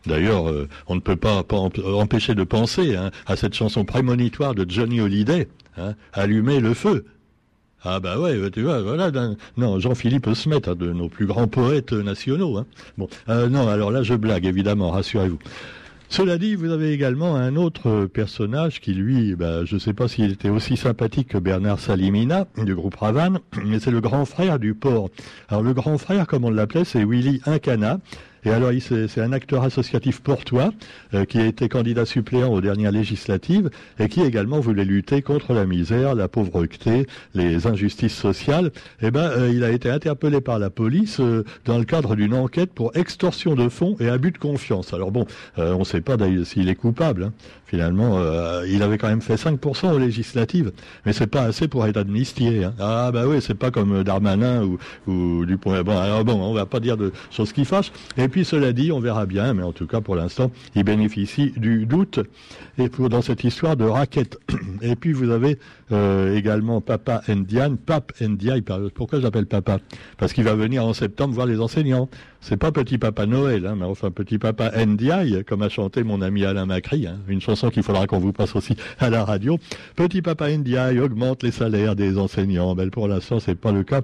D'ailleurs, 0.06 0.50
euh, 0.50 0.68
on 0.88 0.96
ne 0.96 1.00
peut 1.00 1.16
pas, 1.16 1.44
empêcher 1.86 2.36
de 2.36 2.44
penser 2.44 2.96
hein, 2.96 3.12
à 3.26 3.36
cette 3.36 3.54
chanson 3.54 3.86
prémonitoire 3.86 4.54
de 4.54 4.70
Johnny 4.70 5.00
Hallyday, 5.00 5.48
hein, 5.78 5.94
Allumer 6.12 6.60
le 6.60 6.74
feu. 6.74 7.06
Ah 7.86 8.00
bah 8.00 8.18
ouais, 8.18 8.50
tu 8.52 8.62
vois, 8.62 8.82
voilà. 8.82 9.12
Non, 9.58 9.80
Jean-Philippe 9.80 10.34
Smet, 10.34 10.70
hein, 10.70 10.76
de 10.76 10.94
nos 10.94 11.10
plus 11.10 11.26
grands 11.26 11.48
poètes 11.48 11.92
nationaux. 11.92 12.66
Euh, 13.28 13.50
non, 13.50 13.68
alors 13.68 13.92
là, 13.92 14.04
je 14.04 14.14
blague, 14.14 14.46
évidemment, 14.46 14.92
rassurez-vous. 14.92 15.40
Cela 16.16 16.38
dit, 16.38 16.54
vous 16.54 16.70
avez 16.70 16.92
également 16.92 17.36
un 17.38 17.56
autre 17.56 18.06
personnage 18.06 18.82
qui, 18.82 18.94
lui, 18.94 19.34
bah, 19.34 19.66
je 19.66 19.74
ne 19.74 19.80
sais 19.80 19.94
pas 19.94 20.08
s'il 20.08 20.32
était 20.32 20.50
aussi 20.50 20.78
sympathique 20.78 21.30
que 21.30 21.40
Bernard 21.40 21.80
Salimina 21.80 22.46
du 22.56 22.76
groupe 22.76 22.94
Ravan, 22.94 23.40
mais 23.66 23.80
c'est 23.80 23.90
le 23.90 24.00
grand 24.00 24.24
frère 24.26 24.60
du 24.60 24.76
port. 24.76 25.10
Alors 25.50 25.64
le 25.64 25.74
grand 25.74 25.98
frère, 25.98 26.28
comme 26.28 26.46
on 26.46 26.52
l'appelait, 26.52 26.86
c'est 26.86 27.04
Willy 27.04 27.42
Incana. 27.48 28.00
Et 28.46 28.50
alors, 28.50 28.72
c'est 28.82 29.22
un 29.22 29.32
acteur 29.32 29.64
associatif 29.64 30.22
portois 30.22 30.72
euh, 31.14 31.26
qui 31.26 31.40
a 31.40 31.46
été 31.46 31.70
candidat 31.70 32.06
suppléant 32.06 32.52
aux 32.52 32.62
dernières 32.62 32.92
législatives 32.92 33.70
et 34.00 34.10
qui 34.10 34.22
également 34.22 34.60
voulait 34.60 34.86
lutter 34.86 35.22
contre 35.22 35.54
la 35.54 35.66
misère, 35.66 36.16
la 36.16 36.28
pauvreté, 36.28 37.08
les 37.34 37.68
injustices 37.68 38.16
sociales. 38.16 38.72
Eh 39.02 39.12
ben, 39.12 39.30
euh, 39.32 39.52
il 39.54 39.64
a 39.64 39.72
été 39.72 39.90
interpellé 39.90 40.42
par 40.42 40.60
la 40.60 40.70
police 40.70 41.20
euh, 41.20 41.46
dans 41.66 41.78
le 41.78 41.86
cadre 41.86 42.16
d'une 42.16 42.34
enquête 42.34 42.74
pour 42.74 42.96
extorsion 42.96 43.56
de 43.56 43.70
fonds 43.70 43.96
et 44.00 44.10
abus 44.10 44.32
de 44.32 44.38
confiance. 44.38 44.94
Alors 44.94 45.12
bon, 45.12 45.26
on 45.58 45.80
ne 45.80 45.84
sait 45.84 46.02
pas 46.02 46.18
s'il 46.44 46.70
est 46.70 46.76
coupable. 46.76 47.26
Hein. 47.26 47.34
Finalement, 47.66 48.20
il 48.68 48.84
avait 48.84 49.00
quand 49.00 49.08
même 49.08 49.22
fait 49.22 49.34
5% 49.34 49.94
aux 49.94 49.98
législatives, 49.98 50.72
mais 51.08 51.14
c'est 51.14 51.26
pas 51.26 51.42
assez 51.42 51.68
pour 51.68 51.88
être 51.88 51.98
amnistié. 51.98 52.66
Hein. 52.66 52.74
Ah 52.80 53.10
bah 53.12 53.24
oui, 53.26 53.38
c'est 53.42 53.56
pas 53.56 53.72
comme 53.72 54.04
Darmanin 54.04 54.64
ou, 54.64 54.78
ou 55.08 55.44
Dupont. 55.46 55.82
Bon, 55.82 55.98
alors 55.98 56.24
bon, 56.24 56.40
on 56.40 56.54
va 56.54 56.68
pas 56.68 56.80
dire 56.80 56.98
de 56.98 57.12
choses 57.32 57.52
qui 57.52 57.66
fâchent. 57.66 57.92
Puis 58.34 58.46
cela 58.46 58.74
dit, 58.74 58.92
on 58.92 59.00
verra 59.00 59.28
bien, 59.28 59.54
mais 59.54 59.62
en 59.62 59.74
tout 59.74 59.86
cas 59.86 60.02
pour 60.02 60.16
l'instant, 60.16 60.50
il 60.74 60.84
bénéficie 60.84 61.54
du 61.56 61.86
doute 61.86 62.20
et 62.80 62.90
pour, 62.90 63.08
dans 63.08 63.22
cette 63.22 63.44
histoire 63.44 63.78
de 63.78 63.84
raquette. 63.86 64.40
Et 64.82 64.96
puis 64.96 65.14
vous 65.14 65.30
avez 65.30 65.60
euh, 65.92 66.36
également 66.36 66.82
Papa 66.82 67.22
Ndian, 67.28 67.76
Pape 67.76 68.12
Ndiaye. 68.20 68.64
Pourquoi 68.96 69.20
je 69.20 69.24
l'appelle 69.24 69.46
Papa? 69.46 69.78
Parce 70.18 70.34
qu'il 70.34 70.46
va 70.46 70.56
venir 70.56 70.84
en 70.84 70.94
septembre 70.94 71.36
voir 71.36 71.46
les 71.46 71.60
enseignants. 71.60 72.10
C'est 72.44 72.58
pas 72.58 72.74
Petit 72.74 72.98
Papa 72.98 73.26
Noël, 73.26 73.66
hein, 73.66 73.76
mais 73.80 73.86
enfin 73.86 74.12
Petit 74.12 74.38
Papa 74.38 74.70
Ndiaye, 74.86 75.46
comme 75.46 75.62
a 75.62 75.70
chanté 75.70 76.04
mon 76.04 76.22
ami 76.22 76.44
Alain 76.44 76.66
Macri, 76.66 77.08
hein, 77.08 77.20
une 77.30 77.40
chanson 77.40 77.70
qu'il 77.70 77.84
faudra 77.84 78.06
qu'on 78.06 78.20
vous 78.20 78.34
passe 78.34 78.54
aussi 78.56 78.76
à 79.00 79.10
la 79.10 79.24
radio. 79.24 79.58
Petit 79.96 80.22
Papa 80.22 80.50
Ndiaye 80.52 81.00
augmente 81.00 81.42
les 81.42 81.52
salaires 81.52 81.96
des 81.96 82.18
enseignants. 82.18 82.76
Ben, 82.76 82.90
pour 82.90 83.08
l'instant, 83.08 83.40
c'est 83.40 83.56
pas 83.56 83.72
le 83.72 83.84
cas. 83.84 84.02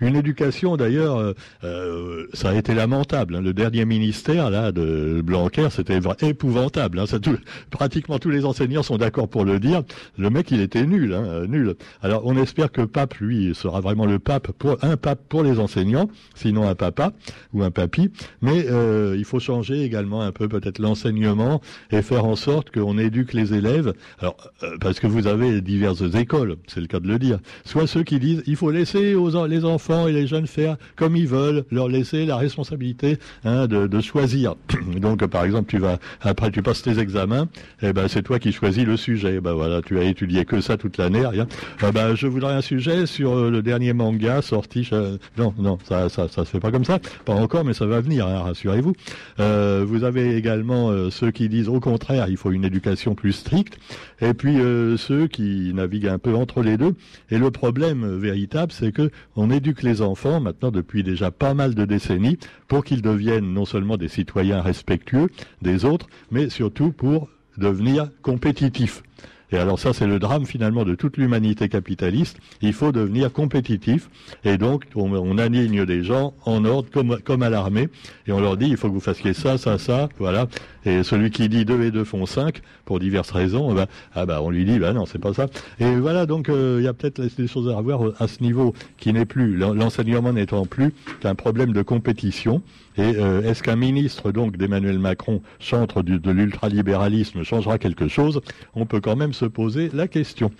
Une 0.00 0.16
éducation, 0.16 0.76
d'ailleurs, 0.76 1.16
euh, 1.16 1.32
euh, 1.64 2.26
ça 2.34 2.50
a 2.50 2.54
été 2.54 2.74
lamentable. 2.74 3.36
Hein. 3.36 3.40
Le 3.40 3.54
dernier 3.54 3.86
ministère 3.86 4.50
là 4.50 4.70
de 4.70 5.22
Blanquer, 5.24 5.68
c'était 5.70 5.98
épouvantable. 6.20 6.98
Hein. 6.98 7.06
Ça, 7.06 7.18
tout, 7.18 7.38
pratiquement 7.70 8.18
tous 8.18 8.30
les 8.30 8.44
enseignants 8.44 8.82
sont 8.82 8.98
d'accord 8.98 9.28
pour 9.28 9.46
le 9.46 9.58
dire. 9.58 9.82
Le 10.18 10.28
mec, 10.28 10.50
il 10.50 10.60
était 10.60 10.84
nul, 10.84 11.14
hein, 11.14 11.24
euh, 11.24 11.46
nul. 11.46 11.74
Alors, 12.02 12.26
on 12.26 12.36
espère 12.36 12.70
que 12.70 12.82
Pape, 12.82 13.14
lui, 13.14 13.54
sera 13.54 13.80
vraiment 13.80 14.04
le 14.04 14.18
pape 14.18 14.52
pour 14.52 14.76
un 14.82 14.98
pape 14.98 15.20
pour 15.28 15.42
les 15.42 15.58
enseignants, 15.58 16.10
sinon 16.34 16.68
un 16.68 16.74
papa 16.74 17.12
ou 17.54 17.62
un 17.62 17.70
papy, 17.78 18.10
mais 18.42 18.66
euh, 18.68 19.14
il 19.16 19.24
faut 19.24 19.38
changer 19.38 19.82
également 19.82 20.22
un 20.22 20.32
peu 20.32 20.48
peut-être 20.48 20.80
l'enseignement 20.80 21.60
et 21.92 22.02
faire 22.02 22.24
en 22.24 22.34
sorte 22.34 22.72
qu'on 22.72 22.98
éduque 22.98 23.34
les 23.34 23.54
élèves. 23.54 23.92
Alors 24.18 24.36
euh, 24.64 24.76
parce 24.80 24.98
que 24.98 25.06
vous 25.06 25.28
avez 25.28 25.60
diverses 25.60 26.02
écoles, 26.14 26.56
c'est 26.66 26.80
le 26.80 26.88
cas 26.88 26.98
de 26.98 27.06
le 27.06 27.20
dire. 27.20 27.38
Soit 27.64 27.86
ceux 27.86 28.02
qui 28.02 28.18
disent 28.18 28.42
il 28.46 28.56
faut 28.56 28.72
laisser 28.72 29.14
aux 29.14 29.46
les 29.46 29.64
enfants 29.64 30.08
et 30.08 30.12
les 30.12 30.26
jeunes 30.26 30.48
faire 30.48 30.76
comme 30.96 31.14
ils 31.14 31.28
veulent, 31.28 31.64
leur 31.70 31.88
laisser 31.88 32.26
la 32.26 32.36
responsabilité 32.36 33.18
hein, 33.44 33.66
de, 33.66 34.00
choisir. 34.00 34.56
Donc 35.00 35.24
par 35.26 35.44
exemple 35.44 35.70
tu 35.70 35.78
vas 35.78 35.98
après 36.20 36.50
tu 36.50 36.62
passes 36.62 36.82
tes 36.82 36.98
examens, 36.98 37.44
et 37.82 37.88
eh 37.88 37.92
ben 37.92 38.08
c'est 38.08 38.22
toi 38.22 38.40
qui 38.40 38.50
choisis 38.52 38.84
le 38.84 38.96
sujet. 38.96 39.40
Ben 39.40 39.52
voilà, 39.52 39.82
tu 39.82 39.98
as 39.98 40.04
étudié 40.04 40.44
que 40.44 40.60
ça 40.60 40.76
toute 40.76 40.98
l'année, 40.98 41.24
rien. 41.24 41.46
Ben, 41.80 41.92
ben, 41.92 42.14
je 42.16 42.26
voudrais 42.26 42.54
un 42.54 42.60
sujet 42.60 43.06
sur 43.06 43.36
euh, 43.36 43.50
le 43.50 43.62
dernier 43.62 43.92
manga 43.92 44.42
sorti. 44.42 44.88
Non 45.36 45.54
non 45.58 45.78
ça 45.84 46.08
ça 46.08 46.26
ça 46.26 46.44
se 46.44 46.50
fait 46.50 46.60
pas 46.60 46.72
comme 46.72 46.84
ça, 46.84 46.98
pas 47.24 47.34
encore 47.34 47.64
mais 47.68 47.74
ça 47.74 47.86
va 47.86 48.00
venir, 48.00 48.26
hein, 48.26 48.40
rassurez-vous. 48.40 48.94
Euh, 49.40 49.84
vous 49.86 50.02
avez 50.02 50.36
également 50.36 50.90
euh, 50.90 51.10
ceux 51.10 51.30
qui 51.30 51.48
disent 51.48 51.68
au 51.68 51.80
contraire, 51.80 52.26
il 52.28 52.36
faut 52.36 52.50
une 52.50 52.64
éducation 52.64 53.14
plus 53.14 53.32
stricte, 53.32 53.78
et 54.20 54.34
puis 54.34 54.58
euh, 54.58 54.96
ceux 54.96 55.28
qui 55.28 55.72
naviguent 55.74 56.08
un 56.08 56.18
peu 56.18 56.34
entre 56.34 56.62
les 56.62 56.76
deux. 56.76 56.94
Et 57.30 57.38
le 57.38 57.50
problème 57.50 58.16
véritable, 58.16 58.72
c'est 58.72 58.90
que 58.90 59.10
on 59.36 59.50
éduque 59.50 59.82
les 59.82 60.00
enfants 60.00 60.40
maintenant 60.40 60.70
depuis 60.70 61.02
déjà 61.02 61.30
pas 61.30 61.54
mal 61.54 61.74
de 61.74 61.84
décennies 61.84 62.38
pour 62.66 62.84
qu'ils 62.84 63.02
deviennent 63.02 63.52
non 63.52 63.66
seulement 63.66 63.98
des 63.98 64.08
citoyens 64.08 64.62
respectueux 64.62 65.28
des 65.60 65.84
autres, 65.84 66.08
mais 66.30 66.48
surtout 66.48 66.90
pour 66.90 67.28
devenir 67.58 68.08
compétitifs. 68.22 69.02
Et 69.50 69.56
alors 69.56 69.78
ça, 69.78 69.92
c'est 69.92 70.06
le 70.06 70.18
drame 70.18 70.46
finalement 70.46 70.84
de 70.84 70.94
toute 70.94 71.16
l'humanité 71.16 71.68
capitaliste. 71.68 72.38
Il 72.60 72.72
faut 72.72 72.92
devenir 72.92 73.32
compétitif. 73.32 74.10
Et 74.44 74.58
donc, 74.58 74.84
on, 74.94 75.12
on 75.12 75.38
aligne 75.38 75.84
des 75.84 76.02
gens 76.02 76.34
en 76.44 76.64
ordre 76.64 76.90
comme, 76.90 77.18
comme 77.24 77.42
à 77.42 77.50
l'armée. 77.50 77.88
Et 78.26 78.32
on 78.32 78.40
leur 78.40 78.56
dit, 78.56 78.68
il 78.68 78.76
faut 78.76 78.88
que 78.88 78.94
vous 78.94 79.00
fassiez 79.00 79.32
ça, 79.32 79.58
ça, 79.58 79.78
ça. 79.78 80.08
Voilà. 80.18 80.46
Et 80.84 81.02
celui 81.02 81.30
qui 81.30 81.48
dit 81.48 81.64
2 81.64 81.82
et 81.82 81.90
2 81.90 82.04
font 82.04 82.24
5, 82.24 82.60
pour 82.84 82.98
diverses 82.98 83.30
raisons, 83.30 83.74
bah, 83.74 83.86
ah 84.14 84.26
bah, 84.26 84.40
on 84.42 84.50
lui 84.50 84.64
dit, 84.64 84.78
bah 84.78 84.92
non, 84.92 85.06
c'est 85.06 85.18
pas 85.18 85.34
ça. 85.34 85.46
Et 85.80 85.96
voilà, 85.96 86.24
donc 86.24 86.48
euh, 86.48 86.76
il 86.80 86.84
y 86.84 86.88
a 86.88 86.94
peut-être 86.94 87.20
des 87.20 87.46
choses 87.46 87.68
à 87.68 87.76
revoir 87.76 88.06
euh, 88.06 88.14
à 88.18 88.28
ce 88.28 88.42
niveau 88.42 88.74
qui 88.96 89.12
n'est 89.12 89.26
plus, 89.26 89.56
l'enseignement 89.56 90.32
n'étant 90.32 90.64
plus 90.66 90.94
qu'un 91.20 91.34
problème 91.34 91.72
de 91.72 91.82
compétition. 91.82 92.62
Et 92.98 93.16
euh, 93.16 93.42
est-ce 93.42 93.62
qu'un 93.62 93.76
ministre 93.76 94.32
donc 94.32 94.56
d'Emmanuel 94.56 94.98
Macron, 94.98 95.40
centre 95.60 96.02
de 96.02 96.30
l'ultralibéralisme, 96.30 97.44
changera 97.44 97.78
quelque 97.78 98.08
chose? 98.08 98.40
On 98.74 98.86
peut 98.86 99.00
quand 99.00 99.14
même 99.14 99.32
se 99.32 99.44
poser 99.44 99.88
la 99.94 100.08
question. 100.08 100.50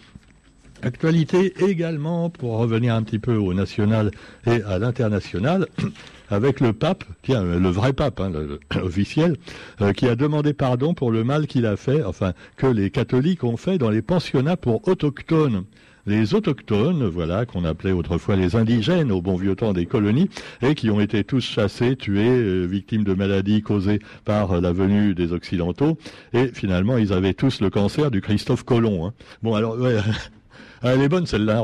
Actualité 0.82 1.54
également, 1.68 2.30
pour 2.30 2.58
revenir 2.58 2.94
un 2.94 3.02
petit 3.02 3.18
peu 3.18 3.34
au 3.34 3.52
national 3.52 4.12
et 4.46 4.62
à 4.62 4.78
l'international, 4.78 5.66
avec 6.30 6.60
le 6.60 6.72
pape, 6.72 7.02
tiens, 7.22 7.42
le 7.42 7.68
vrai 7.68 7.92
pape, 7.92 8.20
hein, 8.20 8.30
officiel, 8.82 9.36
euh, 9.80 9.92
qui 9.92 10.06
a 10.06 10.14
demandé 10.14 10.52
pardon 10.52 10.94
pour 10.94 11.10
le 11.10 11.24
mal 11.24 11.48
qu'il 11.48 11.66
a 11.66 11.76
fait, 11.76 12.04
enfin, 12.04 12.32
que 12.56 12.68
les 12.68 12.90
catholiques 12.90 13.42
ont 13.42 13.56
fait 13.56 13.78
dans 13.78 13.90
les 13.90 14.02
pensionnats 14.02 14.56
pour 14.56 14.86
autochtones 14.86 15.64
les 16.08 16.34
autochtones, 16.34 17.06
voilà, 17.06 17.44
qu'on 17.44 17.64
appelait 17.64 17.92
autrefois 17.92 18.34
les 18.34 18.56
indigènes 18.56 19.12
au 19.12 19.20
bon 19.20 19.36
vieux 19.36 19.54
temps 19.54 19.72
des 19.72 19.86
colonies, 19.86 20.30
et 20.62 20.74
qui 20.74 20.90
ont 20.90 21.00
été 21.00 21.22
tous 21.22 21.42
chassés, 21.42 21.96
tués, 21.96 22.28
euh, 22.28 22.64
victimes 22.64 23.04
de 23.04 23.14
maladies 23.14 23.62
causées 23.62 24.00
par 24.24 24.52
euh, 24.52 24.60
la 24.60 24.72
venue 24.72 25.14
des 25.14 25.32
Occidentaux, 25.32 25.98
et 26.32 26.48
finalement 26.48 26.96
ils 26.96 27.12
avaient 27.12 27.34
tous 27.34 27.60
le 27.60 27.70
cancer 27.70 28.10
du 28.10 28.22
Christophe 28.22 28.64
Colomb. 28.64 29.06
Hein. 29.06 29.12
Bon 29.42 29.54
alors, 29.54 29.76
Ah, 30.82 30.94
elle 30.94 31.02
est 31.02 31.08
bonne 31.08 31.26
celle-là. 31.26 31.62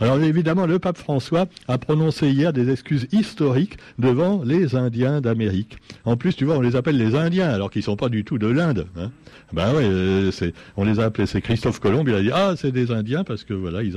Alors 0.00 0.18
évidemment, 0.20 0.66
le 0.66 0.78
pape 0.78 0.98
François 0.98 1.46
a 1.68 1.78
prononcé 1.78 2.30
hier 2.30 2.52
des 2.52 2.70
excuses 2.70 3.06
historiques 3.12 3.78
devant 3.98 4.42
les 4.44 4.76
Indiens 4.76 5.20
d'Amérique. 5.20 5.78
En 6.04 6.16
plus, 6.16 6.36
tu 6.36 6.44
vois, 6.44 6.56
on 6.56 6.60
les 6.60 6.76
appelle 6.76 6.98
les 6.98 7.14
Indiens 7.14 7.48
alors 7.48 7.70
qu'ils 7.70 7.82
sont 7.82 7.96
pas 7.96 8.08
du 8.08 8.24
tout 8.24 8.38
de 8.38 8.46
l'Inde. 8.46 8.86
Hein. 8.96 9.10
Ben 9.52 9.74
ouais, 9.74 9.84
euh, 9.84 10.30
on 10.76 10.84
les 10.84 10.98
a 11.00 11.04
appelés. 11.04 11.26
C'est 11.26 11.40
Christophe 11.40 11.78
Colomb. 11.80 12.04
Il 12.06 12.14
a 12.14 12.22
dit 12.22 12.30
ah 12.32 12.54
c'est 12.56 12.72
des 12.72 12.90
Indiens 12.90 13.24
parce 13.24 13.44
que 13.44 13.54
voilà 13.54 13.82
ils 13.82 13.96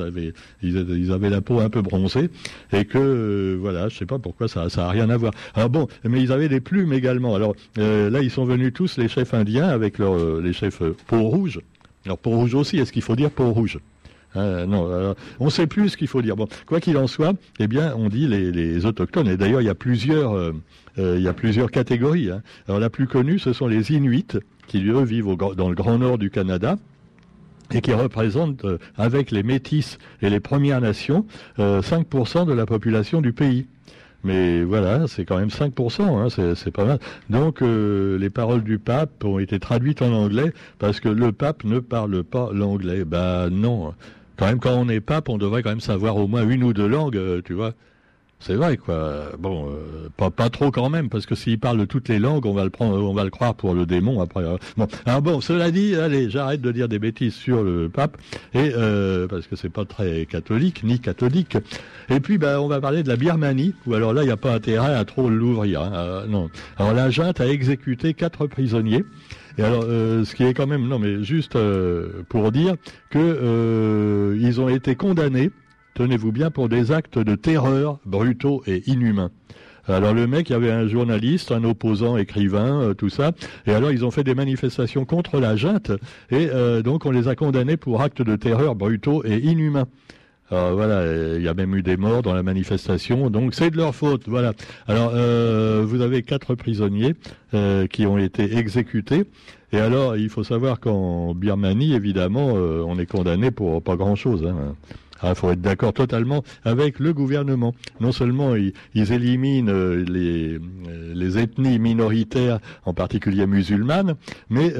avaient 1.11 1.29
la 1.29 1.41
peau 1.41 1.59
un 1.59 1.69
peu 1.69 1.81
bronzée 1.81 2.29
et 2.73 2.85
que 2.85 2.97
euh, 2.97 3.57
voilà 3.59 3.87
je 3.87 3.97
sais 3.97 4.05
pas 4.05 4.19
pourquoi 4.19 4.47
ça 4.47 4.69
ça 4.69 4.87
a 4.87 4.89
rien 4.89 5.09
à 5.09 5.17
voir. 5.17 5.33
Alors 5.53 5.69
bon, 5.69 5.87
mais 6.03 6.21
ils 6.21 6.31
avaient 6.31 6.49
des 6.49 6.59
plumes 6.59 6.93
également. 6.93 7.35
Alors 7.35 7.55
euh, 7.77 8.09
là 8.09 8.21
ils 8.21 8.31
sont 8.31 8.45
venus 8.45 8.73
tous 8.73 8.97
les 8.97 9.07
chefs 9.07 9.33
indiens 9.33 9.67
avec 9.67 9.97
leurs 9.97 10.41
les 10.41 10.53
chefs 10.53 10.81
peau 11.07 11.21
rouge. 11.21 11.59
Alors 12.05 12.17
peau 12.17 12.31
rouge 12.31 12.53
aussi. 12.53 12.77
Est-ce 12.77 12.91
qu'il 12.91 13.01
faut 13.01 13.15
dire 13.15 13.31
peau 13.31 13.51
rouge 13.51 13.79
euh, 14.35 14.65
non, 14.65 14.87
euh, 14.91 15.13
on 15.39 15.45
ne 15.45 15.49
sait 15.49 15.67
plus 15.67 15.89
ce 15.89 15.97
qu'il 15.97 16.07
faut 16.07 16.21
dire. 16.21 16.35
Quoi 16.65 16.79
qu'il 16.79 16.97
en 16.97 17.07
soit, 17.07 17.35
eh 17.59 17.67
bien, 17.67 17.93
on 17.95 18.09
dit 18.09 18.27
les, 18.27 18.85
autochtones. 18.85 19.27
Et 19.27 19.37
d'ailleurs, 19.37 19.61
il 19.61 19.65
y 19.65 19.69
a 19.69 19.75
plusieurs, 19.75 20.33
euh, 20.97 21.67
catégories. 21.71 22.31
Hein. 22.31 22.41
Alors, 22.67 22.79
la 22.79 22.89
plus 22.89 23.07
connue, 23.07 23.39
ce 23.39 23.53
sont 23.53 23.67
les 23.67 23.91
Inuits, 23.91 24.37
qui 24.67 24.83
eux 24.87 25.03
vivent 25.03 25.37
dans 25.55 25.69
le 25.69 25.75
grand 25.75 25.97
nord 25.97 26.17
du 26.17 26.29
Canada 26.29 26.77
et 27.71 27.81
qui 27.81 27.93
représentent, 27.93 28.65
avec 28.97 29.31
les 29.31 29.41
Métis 29.41 29.97
et 30.21 30.29
les 30.29 30.39
Premières 30.39 30.81
Nations, 30.81 31.25
5% 31.57 32.45
de 32.45 32.53
la 32.53 32.67
population 32.67 33.21
du 33.21 33.33
pays. 33.33 33.65
Mais 34.25 34.63
voilà, 34.63 35.07
c'est 35.07 35.23
quand 35.23 35.37
même 35.37 35.49
5%, 35.49 36.01
hein, 36.01 36.55
c'est 36.55 36.71
pas 36.71 36.83
mal. 36.83 36.99
Donc 37.29 37.61
les 37.61 38.29
paroles 38.29 38.63
du 38.63 38.79
pape 38.79 39.23
ont 39.23 39.39
été 39.39 39.59
traduites 39.59 40.01
en 40.01 40.11
anglais 40.11 40.51
parce 40.79 40.99
que 40.99 41.09
le 41.09 41.31
pape 41.31 41.63
ne 41.63 41.79
parle 41.79 42.23
pas 42.23 42.49
l'anglais. 42.51 43.05
Ben 43.05 43.49
non, 43.49 43.93
quand 44.37 44.47
même, 44.47 44.59
quand 44.59 44.73
on 44.73 44.89
est 44.89 44.99
pape, 44.99 45.29
on 45.29 45.37
devrait 45.37 45.63
quand 45.63 45.69
même 45.69 45.79
savoir 45.79 46.17
au 46.17 46.27
moins 46.27 46.47
une 46.47 46.63
ou 46.63 46.73
deux 46.73 46.87
langues, 46.87 47.15
euh, 47.15 47.41
tu 47.43 47.53
vois. 47.53 47.73
C'est 48.45 48.53
vrai, 48.53 48.77
quoi. 48.77 49.31
Bon, 49.39 49.71
euh, 49.71 50.29
pas, 50.29 50.49
trop 50.51 50.69
quand 50.69 50.87
même, 50.87 51.09
parce 51.09 51.25
que 51.25 51.33
s'il 51.33 51.59
parle 51.59 51.87
toutes 51.87 52.09
les 52.09 52.19
langues, 52.19 52.45
on 52.45 52.53
va 52.53 52.63
le 52.63 52.69
prendre, 52.69 53.03
on 53.03 53.13
va 53.13 53.23
le 53.23 53.31
croire 53.31 53.55
pour 53.55 53.73
le 53.73 53.87
démon 53.87 54.21
après. 54.21 54.43
Euh. 54.43 54.57
Bon, 54.77 54.87
alors 55.07 55.23
bon, 55.23 55.41
cela 55.41 55.71
dit, 55.71 55.95
allez, 55.95 56.29
j'arrête 56.29 56.61
de 56.61 56.71
dire 56.71 56.87
des 56.87 56.99
bêtises 56.99 57.33
sur 57.33 57.63
le 57.63 57.89
pape, 57.89 58.17
et 58.53 58.71
parce 59.29 59.47
que 59.47 59.55
c'est 59.55 59.69
pas 59.69 59.85
très 59.85 60.27
catholique 60.27 60.83
ni 60.83 60.99
catholique. 60.99 61.57
Et 62.09 62.19
puis, 62.19 62.37
ben, 62.37 62.59
on 62.59 62.67
va 62.67 62.79
parler 62.79 63.01
de 63.01 63.09
la 63.09 63.15
Birmanie, 63.15 63.73
où 63.87 63.95
alors 63.95 64.13
là, 64.13 64.21
il 64.21 64.27
n'y 64.27 64.31
a 64.31 64.37
pas 64.37 64.53
intérêt 64.53 64.93
à 64.93 65.05
trop 65.05 65.27
l'ouvrir. 65.27 65.81
Hein, 65.81 66.25
non. 66.27 66.51
Alors 66.77 66.93
la 66.93 67.09
junte 67.09 67.41
a 67.41 67.47
exécuté 67.47 68.13
quatre 68.13 68.45
prisonniers. 68.45 69.03
Et 69.57 69.63
alors, 69.63 69.85
euh, 69.87 70.25
ce 70.25 70.35
qui 70.35 70.43
est 70.43 70.53
quand 70.53 70.67
même, 70.67 70.87
non, 70.87 70.99
mais 70.99 71.23
juste 71.23 71.55
euh, 71.55 72.23
pour 72.27 72.51
dire 72.51 72.75
que 73.09 73.19
euh, 73.19 74.37
ils 74.39 74.59
ont 74.59 74.67
été 74.67 74.95
condamnés, 74.95 75.51
tenez-vous 75.95 76.31
bien, 76.31 76.51
pour 76.51 76.69
des 76.69 76.91
actes 76.91 77.17
de 77.17 77.35
terreur 77.35 77.99
brutaux 78.05 78.61
et 78.67 78.83
inhumains. 78.87 79.31
Alors 79.87 80.13
le 80.13 80.27
mec, 80.27 80.49
il 80.49 80.53
y 80.53 80.55
avait 80.55 80.71
un 80.71 80.87
journaliste, 80.87 81.51
un 81.51 81.63
opposant, 81.63 82.17
écrivain, 82.17 82.93
tout 82.97 83.09
ça. 83.09 83.31
Et 83.67 83.71
alors 83.71 83.91
ils 83.91 84.03
ont 84.05 84.11
fait 84.11 84.23
des 84.23 84.33
manifestations 84.35 85.05
contre 85.05 85.39
la 85.39 85.55
junte. 85.55 85.91
Et 86.31 86.47
donc 86.83 87.05
on 87.05 87.11
les 87.11 87.27
a 87.27 87.35
condamnés 87.35 87.77
pour 87.77 88.01
actes 88.01 88.23
de 88.23 88.35
terreur 88.35 88.73
brutaux 88.73 89.23
et 89.25 89.37
inhumains. 89.37 89.87
Alors 90.49 90.73
voilà, 90.73 91.35
il 91.35 91.41
y 91.43 91.47
a 91.47 91.53
même 91.53 91.75
eu 91.75 91.83
des 91.83 91.97
morts 91.97 92.23
dans 92.23 92.33
la 92.33 92.41
manifestation, 92.41 93.29
donc 93.29 93.53
c'est 93.53 93.69
de 93.69 93.77
leur 93.77 93.93
faute. 93.93 94.23
Voilà. 94.27 94.53
Alors 94.87 95.11
vous 95.85 96.01
avez 96.01 96.23
quatre 96.23 96.55
prisonniers 96.55 97.13
euh, 97.53 97.85
qui 97.85 98.07
ont 98.07 98.17
été 98.17 98.57
exécutés. 98.57 99.25
Et 99.71 99.79
alors, 99.79 100.15
il 100.15 100.29
faut 100.29 100.43
savoir 100.43 100.79
qu'en 100.79 101.33
Birmanie, 101.33 101.93
évidemment, 101.93 102.53
euh, 102.55 102.83
on 102.85 102.97
est 102.97 103.05
condamné 103.05 103.51
pour 103.51 103.81
pas 103.81 103.95
grand-chose. 103.95 104.45
Hein. 104.45 104.75
Il 105.29 105.35
faut 105.35 105.51
être 105.51 105.61
d'accord 105.61 105.93
totalement 105.93 106.43
avec 106.63 106.99
le 106.99 107.13
gouvernement. 107.13 107.73
Non 107.99 108.11
seulement 108.11 108.55
ils, 108.55 108.73
éliminent 108.95 109.71
euh, 109.71 110.03
les, 110.07 110.59
les, 111.13 111.37
ethnies 111.37 111.79
minoritaires, 111.79 112.59
en 112.85 112.93
particulier 112.93 113.45
musulmanes, 113.45 114.15
mais 114.49 114.73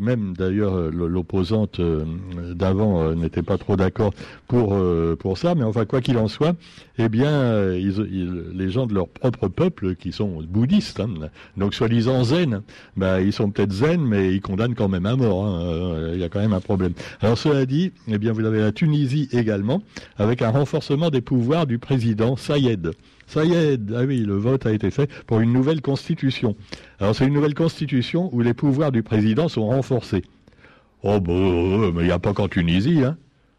même 0.00 0.34
d'ailleurs 0.36 0.90
l'opposante 0.90 1.80
d'avant 2.54 3.14
n'était 3.14 3.42
pas 3.42 3.58
trop 3.58 3.76
d'accord 3.76 4.12
pour 4.48 4.76
pour 5.18 5.38
ça. 5.38 5.54
Mais 5.54 5.64
enfin, 5.64 5.84
quoi 5.84 6.00
qu'il 6.00 6.18
en 6.18 6.28
soit, 6.28 6.56
eh 6.98 7.08
bien, 7.08 7.70
les 7.72 8.70
gens 8.70 8.86
de 8.86 8.94
leur 8.94 9.08
propre 9.08 9.48
peuple, 9.48 9.94
qui 9.94 10.12
sont 10.12 10.42
bouddhistes, 10.48 11.00
hein, 11.00 11.28
donc 11.56 11.74
soi-disant 11.74 12.24
zen, 12.24 12.62
bah, 12.96 13.20
ils 13.20 13.32
sont 13.32 13.50
peut-être 13.50 13.72
zen, 13.72 14.00
mais 14.00 14.34
ils 14.34 14.40
condamnent 14.40 14.74
quand 14.74 14.88
même 14.88 15.06
à 15.06 15.16
mort. 15.16 15.46
Hein. 15.46 15.60
Euh, 15.62 16.10
il 16.14 16.20
y 16.20 16.24
a 16.24 16.28
quand 16.28 16.40
même 16.40 16.52
un 16.52 16.60
problème. 16.60 16.92
Alors 17.20 17.38
cela 17.38 17.66
dit, 17.66 17.92
eh 18.08 18.18
bien, 18.18 18.32
vous 18.32 18.44
avez 18.44 18.60
la 18.60 18.72
Tunisie 18.72 19.28
également, 19.32 19.82
avec 20.16 20.42
un 20.42 20.50
renforcement 20.50 21.10
des 21.10 21.20
pouvoirs 21.20 21.66
du 21.66 21.78
président 21.78 22.36
Sayed. 22.36 22.92
Sayed, 23.26 23.94
ah 23.96 24.02
oui, 24.02 24.20
le 24.20 24.36
vote 24.36 24.66
a 24.66 24.72
été 24.72 24.90
fait 24.90 25.10
pour 25.26 25.40
une 25.40 25.52
nouvelle 25.52 25.82
constitution. 25.82 26.56
Alors 26.98 27.14
c'est 27.14 27.26
une 27.26 27.34
nouvelle 27.34 27.54
constitution 27.54 28.28
où 28.32 28.40
les 28.40 28.54
pouvoirs 28.54 28.92
du 28.92 29.02
président 29.02 29.48
sont 29.48 29.66
renforcés. 29.66 30.22
Oh, 31.02 31.20
bon, 31.20 31.92
mais 31.92 32.02
il 32.02 32.06
n'y 32.06 32.12
a 32.12 32.18
pas 32.18 32.34
qu'en 32.34 32.48
Tunisie, 32.48 33.02
hein. 33.04 33.16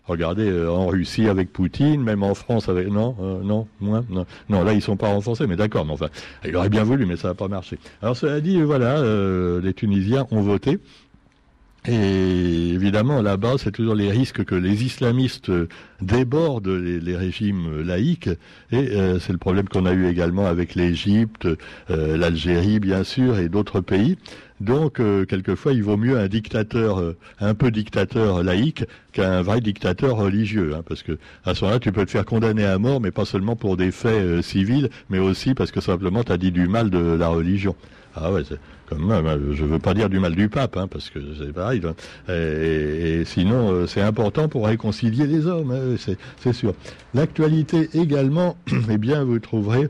Regardez, 0.07 0.49
euh, 0.49 0.69
en 0.69 0.87
Russie 0.87 1.27
avec 1.29 1.53
Poutine, 1.53 2.01
même 2.01 2.23
en 2.23 2.33
France 2.33 2.67
avec... 2.69 2.87
Non, 2.89 3.15
euh, 3.21 3.41
non, 3.43 3.67
moins 3.79 4.03
non. 4.09 4.25
non, 4.49 4.63
là, 4.63 4.73
ils 4.73 4.81
sont 4.81 4.97
pas 4.97 5.07
renforcés, 5.07 5.47
mais 5.47 5.55
d'accord, 5.55 5.85
mais 5.85 5.93
enfin, 5.93 6.07
il 6.43 6.55
aurait 6.55 6.69
bien 6.69 6.83
voulu, 6.83 7.05
mais 7.05 7.15
ça 7.15 7.29
n'a 7.29 7.33
pas 7.33 7.47
marché. 7.47 7.77
Alors, 8.01 8.17
cela 8.17 8.41
dit, 8.41 8.61
voilà, 8.61 8.97
euh, 8.97 9.61
les 9.61 9.73
Tunisiens 9.73 10.25
ont 10.31 10.41
voté. 10.41 10.79
Et 11.87 12.73
évidemment, 12.73 13.21
là-bas, 13.21 13.55
c'est 13.57 13.71
toujours 13.71 13.95
les 13.95 14.11
risques 14.11 14.43
que 14.43 14.53
les 14.53 14.83
islamistes 14.83 15.51
débordent 15.99 16.67
les, 16.67 17.17
régimes 17.17 17.81
laïques. 17.81 18.29
Et 18.71 18.89
c'est 19.19 19.31
le 19.31 19.39
problème 19.39 19.67
qu'on 19.67 19.87
a 19.87 19.93
eu 19.93 20.07
également 20.07 20.45
avec 20.45 20.75
l'Égypte, 20.75 21.47
l'Algérie, 21.89 22.79
bien 22.79 23.03
sûr, 23.03 23.39
et 23.39 23.49
d'autres 23.49 23.81
pays. 23.81 24.17
Donc, 24.61 24.99
euh, 24.99 25.25
quelquefois, 25.25 25.73
il 25.73 25.81
vaut 25.81 25.97
mieux 25.97 26.19
un 26.19 26.27
dictateur, 26.27 26.99
euh, 26.99 27.17
un 27.39 27.55
peu 27.55 27.71
dictateur 27.71 28.43
laïque, 28.43 28.85
qu'un 29.11 29.41
vrai 29.41 29.61
dictateur 29.61 30.15
religieux, 30.15 30.73
hein, 30.75 30.83
parce 30.87 31.03
que 31.03 31.17
à 31.45 31.55
ce 31.55 31.63
moment-là, 31.63 31.79
tu 31.79 31.91
peux 31.91 32.05
te 32.05 32.11
faire 32.11 32.25
condamner 32.25 32.65
à 32.65 32.77
mort, 32.77 33.01
mais 33.01 33.11
pas 33.11 33.25
seulement 33.25 33.55
pour 33.55 33.77
des 33.77 33.91
faits 33.91 34.13
euh, 34.13 34.41
civils, 34.41 34.89
mais 35.09 35.19
aussi 35.19 35.53
parce 35.53 35.71
que 35.71 35.81
simplement, 35.81 36.23
tu 36.23 36.31
as 36.31 36.37
dit 36.37 36.51
du 36.51 36.67
mal 36.67 36.89
de 36.89 36.99
la 36.99 37.27
religion. 37.27 37.75
Ah 38.15 38.31
ouais, 38.31 38.41
comme 38.87 39.07
même, 39.07 39.25
hein, 39.25 39.39
je 39.53 39.63
veux 39.63 39.79
pas 39.79 39.93
dire 39.93 40.09
du 40.09 40.19
mal 40.19 40.35
du 40.35 40.49
pape, 40.49 40.75
hein, 40.75 40.87
parce 40.87 41.09
que 41.09 41.19
c'est 41.39 41.53
pareil. 41.53 41.81
Et, 42.27 43.23
sinon, 43.23 43.87
c'est 43.87 44.01
important 44.01 44.49
pour 44.49 44.67
réconcilier 44.67 45.27
les 45.27 45.47
hommes, 45.47 45.71
hein, 45.71 45.95
c'est 46.37 46.53
sûr. 46.53 46.73
L'actualité 47.13 47.89
également, 47.93 48.57
eh 48.89 48.97
bien, 48.97 49.23
vous 49.23 49.39
trouverez 49.39 49.87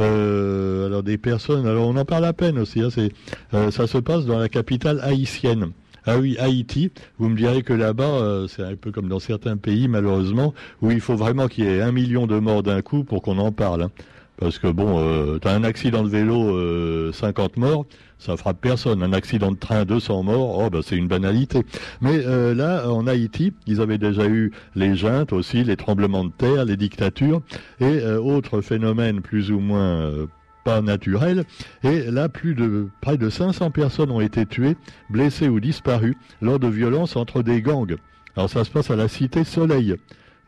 euh, 0.00 0.86
alors 0.86 1.02
des 1.02 1.18
personnes, 1.18 1.66
alors 1.66 1.86
on 1.86 1.96
en 1.96 2.04
parle 2.04 2.24
à 2.24 2.32
peine 2.32 2.58
aussi, 2.58 2.82
euh, 2.82 3.70
ça 3.70 3.86
se 3.86 3.98
passe 3.98 4.26
dans 4.26 4.38
la 4.38 4.48
capitale 4.48 5.00
haïtienne. 5.02 5.70
Ah 6.06 6.18
oui, 6.18 6.36
Haïti, 6.38 6.90
vous 7.18 7.30
me 7.30 7.36
direz 7.36 7.62
que 7.62 7.72
là-bas, 7.72 8.04
euh, 8.04 8.46
c'est 8.46 8.62
un 8.62 8.76
peu 8.76 8.92
comme 8.92 9.08
dans 9.08 9.20
certains 9.20 9.56
pays 9.56 9.88
malheureusement, 9.88 10.52
où 10.82 10.90
il 10.90 11.00
faut 11.00 11.16
vraiment 11.16 11.48
qu'il 11.48 11.64
y 11.64 11.68
ait 11.68 11.80
un 11.80 11.92
million 11.92 12.26
de 12.26 12.38
morts 12.38 12.62
d'un 12.62 12.82
coup 12.82 13.04
pour 13.04 13.22
qu'on 13.22 13.38
en 13.38 13.52
parle. 13.52 13.84
Hein. 13.84 13.90
Parce 14.36 14.58
que 14.58 14.66
bon, 14.66 14.98
euh, 14.98 15.38
t'as 15.38 15.54
un 15.54 15.64
accident 15.64 16.02
de 16.02 16.08
vélo, 16.08 16.56
euh, 16.56 17.12
50 17.12 17.56
morts, 17.56 17.86
ça 18.18 18.36
frappe 18.36 18.60
personne. 18.60 19.02
Un 19.02 19.12
accident 19.12 19.52
de 19.52 19.56
train, 19.56 19.84
200 19.84 20.22
morts, 20.24 20.58
oh 20.58 20.70
bah 20.70 20.80
c'est 20.82 20.96
une 20.96 21.08
banalité. 21.08 21.62
Mais 22.00 22.24
euh, 22.26 22.54
là, 22.54 22.90
en 22.90 23.06
Haïti, 23.06 23.52
ils 23.66 23.80
avaient 23.80 23.98
déjà 23.98 24.26
eu 24.26 24.52
les 24.74 24.96
juntes 24.96 25.32
aussi, 25.32 25.62
les 25.62 25.76
tremblements 25.76 26.24
de 26.24 26.32
terre, 26.36 26.64
les 26.64 26.76
dictatures 26.76 27.42
et 27.80 27.84
euh, 27.84 28.18
autres 28.20 28.60
phénomènes 28.60 29.20
plus 29.20 29.50
ou 29.50 29.60
moins 29.60 30.00
euh, 30.00 30.26
pas 30.64 30.80
naturels. 30.82 31.44
Et 31.82 32.10
là, 32.10 32.28
plus 32.28 32.54
de 32.54 32.88
près 33.00 33.16
de 33.16 33.28
500 33.28 33.70
personnes 33.70 34.10
ont 34.10 34.20
été 34.20 34.46
tuées, 34.46 34.76
blessées 35.10 35.48
ou 35.48 35.60
disparues 35.60 36.16
lors 36.40 36.58
de 36.58 36.68
violences 36.68 37.16
entre 37.16 37.42
des 37.42 37.62
gangs. 37.62 37.96
Alors 38.36 38.50
ça 38.50 38.64
se 38.64 38.70
passe 38.70 38.90
à 38.90 38.96
la 38.96 39.06
cité 39.08 39.44
Soleil 39.44 39.96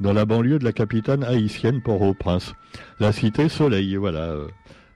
dans 0.00 0.12
la 0.12 0.24
banlieue 0.24 0.58
de 0.58 0.64
la 0.64 0.72
capitale 0.72 1.24
haïtienne 1.24 1.80
Port-au-Prince. 1.80 2.54
La 3.00 3.12
cité 3.12 3.48
Soleil, 3.48 3.96
voilà. 3.96 4.34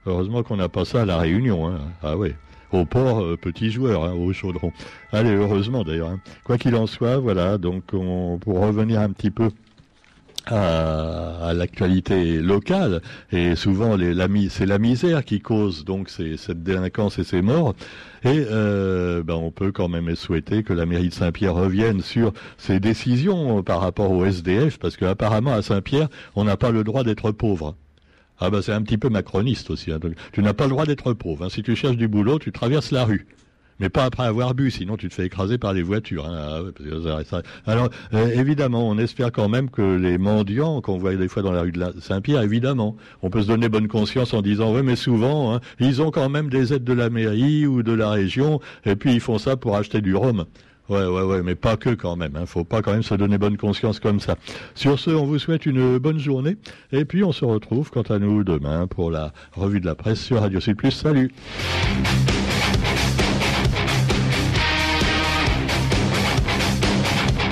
Heureusement 0.06 0.42
qu'on 0.42 0.56
n'a 0.56 0.68
pas 0.68 0.84
ça 0.84 1.02
à 1.02 1.04
la 1.04 1.18
Réunion. 1.18 1.68
Hein. 1.68 1.80
Ah 2.02 2.16
oui. 2.16 2.34
Au 2.72 2.84
port, 2.84 3.22
euh, 3.22 3.36
petit 3.36 3.70
joueur, 3.70 4.04
hein, 4.04 4.12
au 4.12 4.32
chaudron. 4.32 4.72
Allez, 5.12 5.34
heureusement 5.34 5.82
d'ailleurs. 5.82 6.10
Hein. 6.10 6.20
Quoi 6.44 6.56
qu'il 6.56 6.76
en 6.76 6.86
soit, 6.86 7.18
voilà. 7.18 7.58
Donc, 7.58 7.82
on, 7.92 8.38
pour 8.38 8.60
revenir 8.60 9.00
un 9.00 9.10
petit 9.10 9.30
peu 9.30 9.50
à, 10.46 11.52
l'actualité 11.54 12.40
locale 12.40 13.02
et 13.32 13.56
souvent 13.56 13.96
c'est 14.48 14.66
la 14.66 14.78
misère 14.78 15.24
qui 15.24 15.40
cause 15.40 15.84
donc 15.84 16.08
cette 16.08 16.62
délinquance 16.62 17.18
et 17.18 17.24
ces 17.24 17.42
morts 17.42 17.74
et 18.22 18.44
euh, 18.50 19.22
ben 19.22 19.34
on 19.34 19.50
peut 19.50 19.72
quand 19.72 19.88
même 19.88 20.14
souhaiter 20.14 20.62
que 20.62 20.72
la 20.72 20.86
mairie 20.86 21.08
de 21.08 21.14
Saint-Pierre 21.14 21.54
revienne 21.54 22.00
sur 22.00 22.32
ses 22.58 22.80
décisions 22.80 23.62
par 23.62 23.80
rapport 23.80 24.10
au 24.10 24.24
SDF 24.24 24.78
parce 24.78 24.96
qu'apparemment 24.96 25.52
à 25.52 25.62
Saint-Pierre 25.62 26.08
on 26.34 26.44
n'a 26.44 26.56
pas 26.56 26.70
le 26.70 26.84
droit 26.84 27.04
d'être 27.04 27.32
pauvre. 27.32 27.76
Ah 28.38 28.48
ben 28.48 28.62
c'est 28.62 28.72
un 28.72 28.82
petit 28.82 28.96
peu 28.96 29.10
macroniste 29.10 29.70
aussi. 29.70 29.92
Hein. 29.92 29.98
tu 30.32 30.42
n'as 30.42 30.54
pas 30.54 30.64
le 30.64 30.70
droit 30.70 30.86
d'être 30.86 31.12
pauvre. 31.12 31.44
Hein. 31.44 31.50
Si 31.50 31.62
tu 31.62 31.76
cherches 31.76 31.98
du 31.98 32.08
boulot, 32.08 32.38
tu 32.38 32.52
traverses 32.52 32.90
la 32.90 33.04
rue 33.04 33.26
mais 33.80 33.88
pas 33.88 34.04
après 34.04 34.24
avoir 34.24 34.54
bu, 34.54 34.70
sinon 34.70 34.96
tu 34.96 35.08
te 35.08 35.14
fais 35.14 35.26
écraser 35.26 35.58
par 35.58 35.72
les 35.72 35.82
voitures. 35.82 36.26
Hein. 36.26 36.70
Ah 37.06 37.40
Alors 37.66 37.88
euh, 38.14 38.28
évidemment, 38.28 38.88
on 38.88 38.98
espère 38.98 39.32
quand 39.32 39.48
même 39.48 39.70
que 39.70 39.96
les 39.96 40.18
mendiants 40.18 40.80
qu'on 40.80 40.98
voit 40.98 41.16
des 41.16 41.28
fois 41.28 41.42
dans 41.42 41.52
la 41.52 41.62
rue 41.62 41.72
de 41.72 41.84
Saint-Pierre, 42.00 42.42
évidemment, 42.42 42.96
on 43.22 43.30
peut 43.30 43.42
se 43.42 43.48
donner 43.48 43.68
bonne 43.68 43.88
conscience 43.88 44.34
en 44.34 44.42
disant 44.42 44.72
oui, 44.74 44.82
mais 44.84 44.96
souvent, 44.96 45.54
hein, 45.54 45.60
ils 45.80 46.02
ont 46.02 46.10
quand 46.10 46.28
même 46.28 46.50
des 46.50 46.72
aides 46.72 46.84
de 46.84 46.92
la 46.92 47.10
mairie 47.10 47.66
ou 47.66 47.82
de 47.82 47.92
la 47.92 48.10
région, 48.10 48.60
et 48.84 48.96
puis 48.96 49.14
ils 49.14 49.20
font 49.20 49.38
ça 49.38 49.56
pour 49.56 49.76
acheter 49.76 50.00
du 50.00 50.14
rhum. 50.14 50.44
Ouais, 50.90 51.06
ouais, 51.06 51.22
ouais, 51.22 51.42
mais 51.44 51.54
pas 51.54 51.76
que 51.76 51.90
quand 51.90 52.16
même. 52.16 52.34
Hein. 52.34 52.46
Faut 52.46 52.64
pas 52.64 52.82
quand 52.82 52.90
même 52.90 53.04
se 53.04 53.14
donner 53.14 53.38
bonne 53.38 53.56
conscience 53.56 54.00
comme 54.00 54.18
ça. 54.18 54.34
Sur 54.74 54.98
ce, 54.98 55.10
on 55.10 55.24
vous 55.24 55.38
souhaite 55.38 55.64
une 55.64 55.98
bonne 55.98 56.18
journée. 56.18 56.56
Et 56.90 57.04
puis, 57.04 57.22
on 57.22 57.30
se 57.30 57.44
retrouve 57.44 57.92
quant 57.92 58.02
à 58.02 58.18
nous 58.18 58.42
demain 58.42 58.88
pour 58.88 59.12
la 59.12 59.32
revue 59.52 59.78
de 59.78 59.86
la 59.86 59.94
presse 59.94 60.20
sur 60.20 60.40
Radio 60.40 60.58
Sud 60.58 60.76
Plus. 60.76 60.90
Salut 60.90 61.30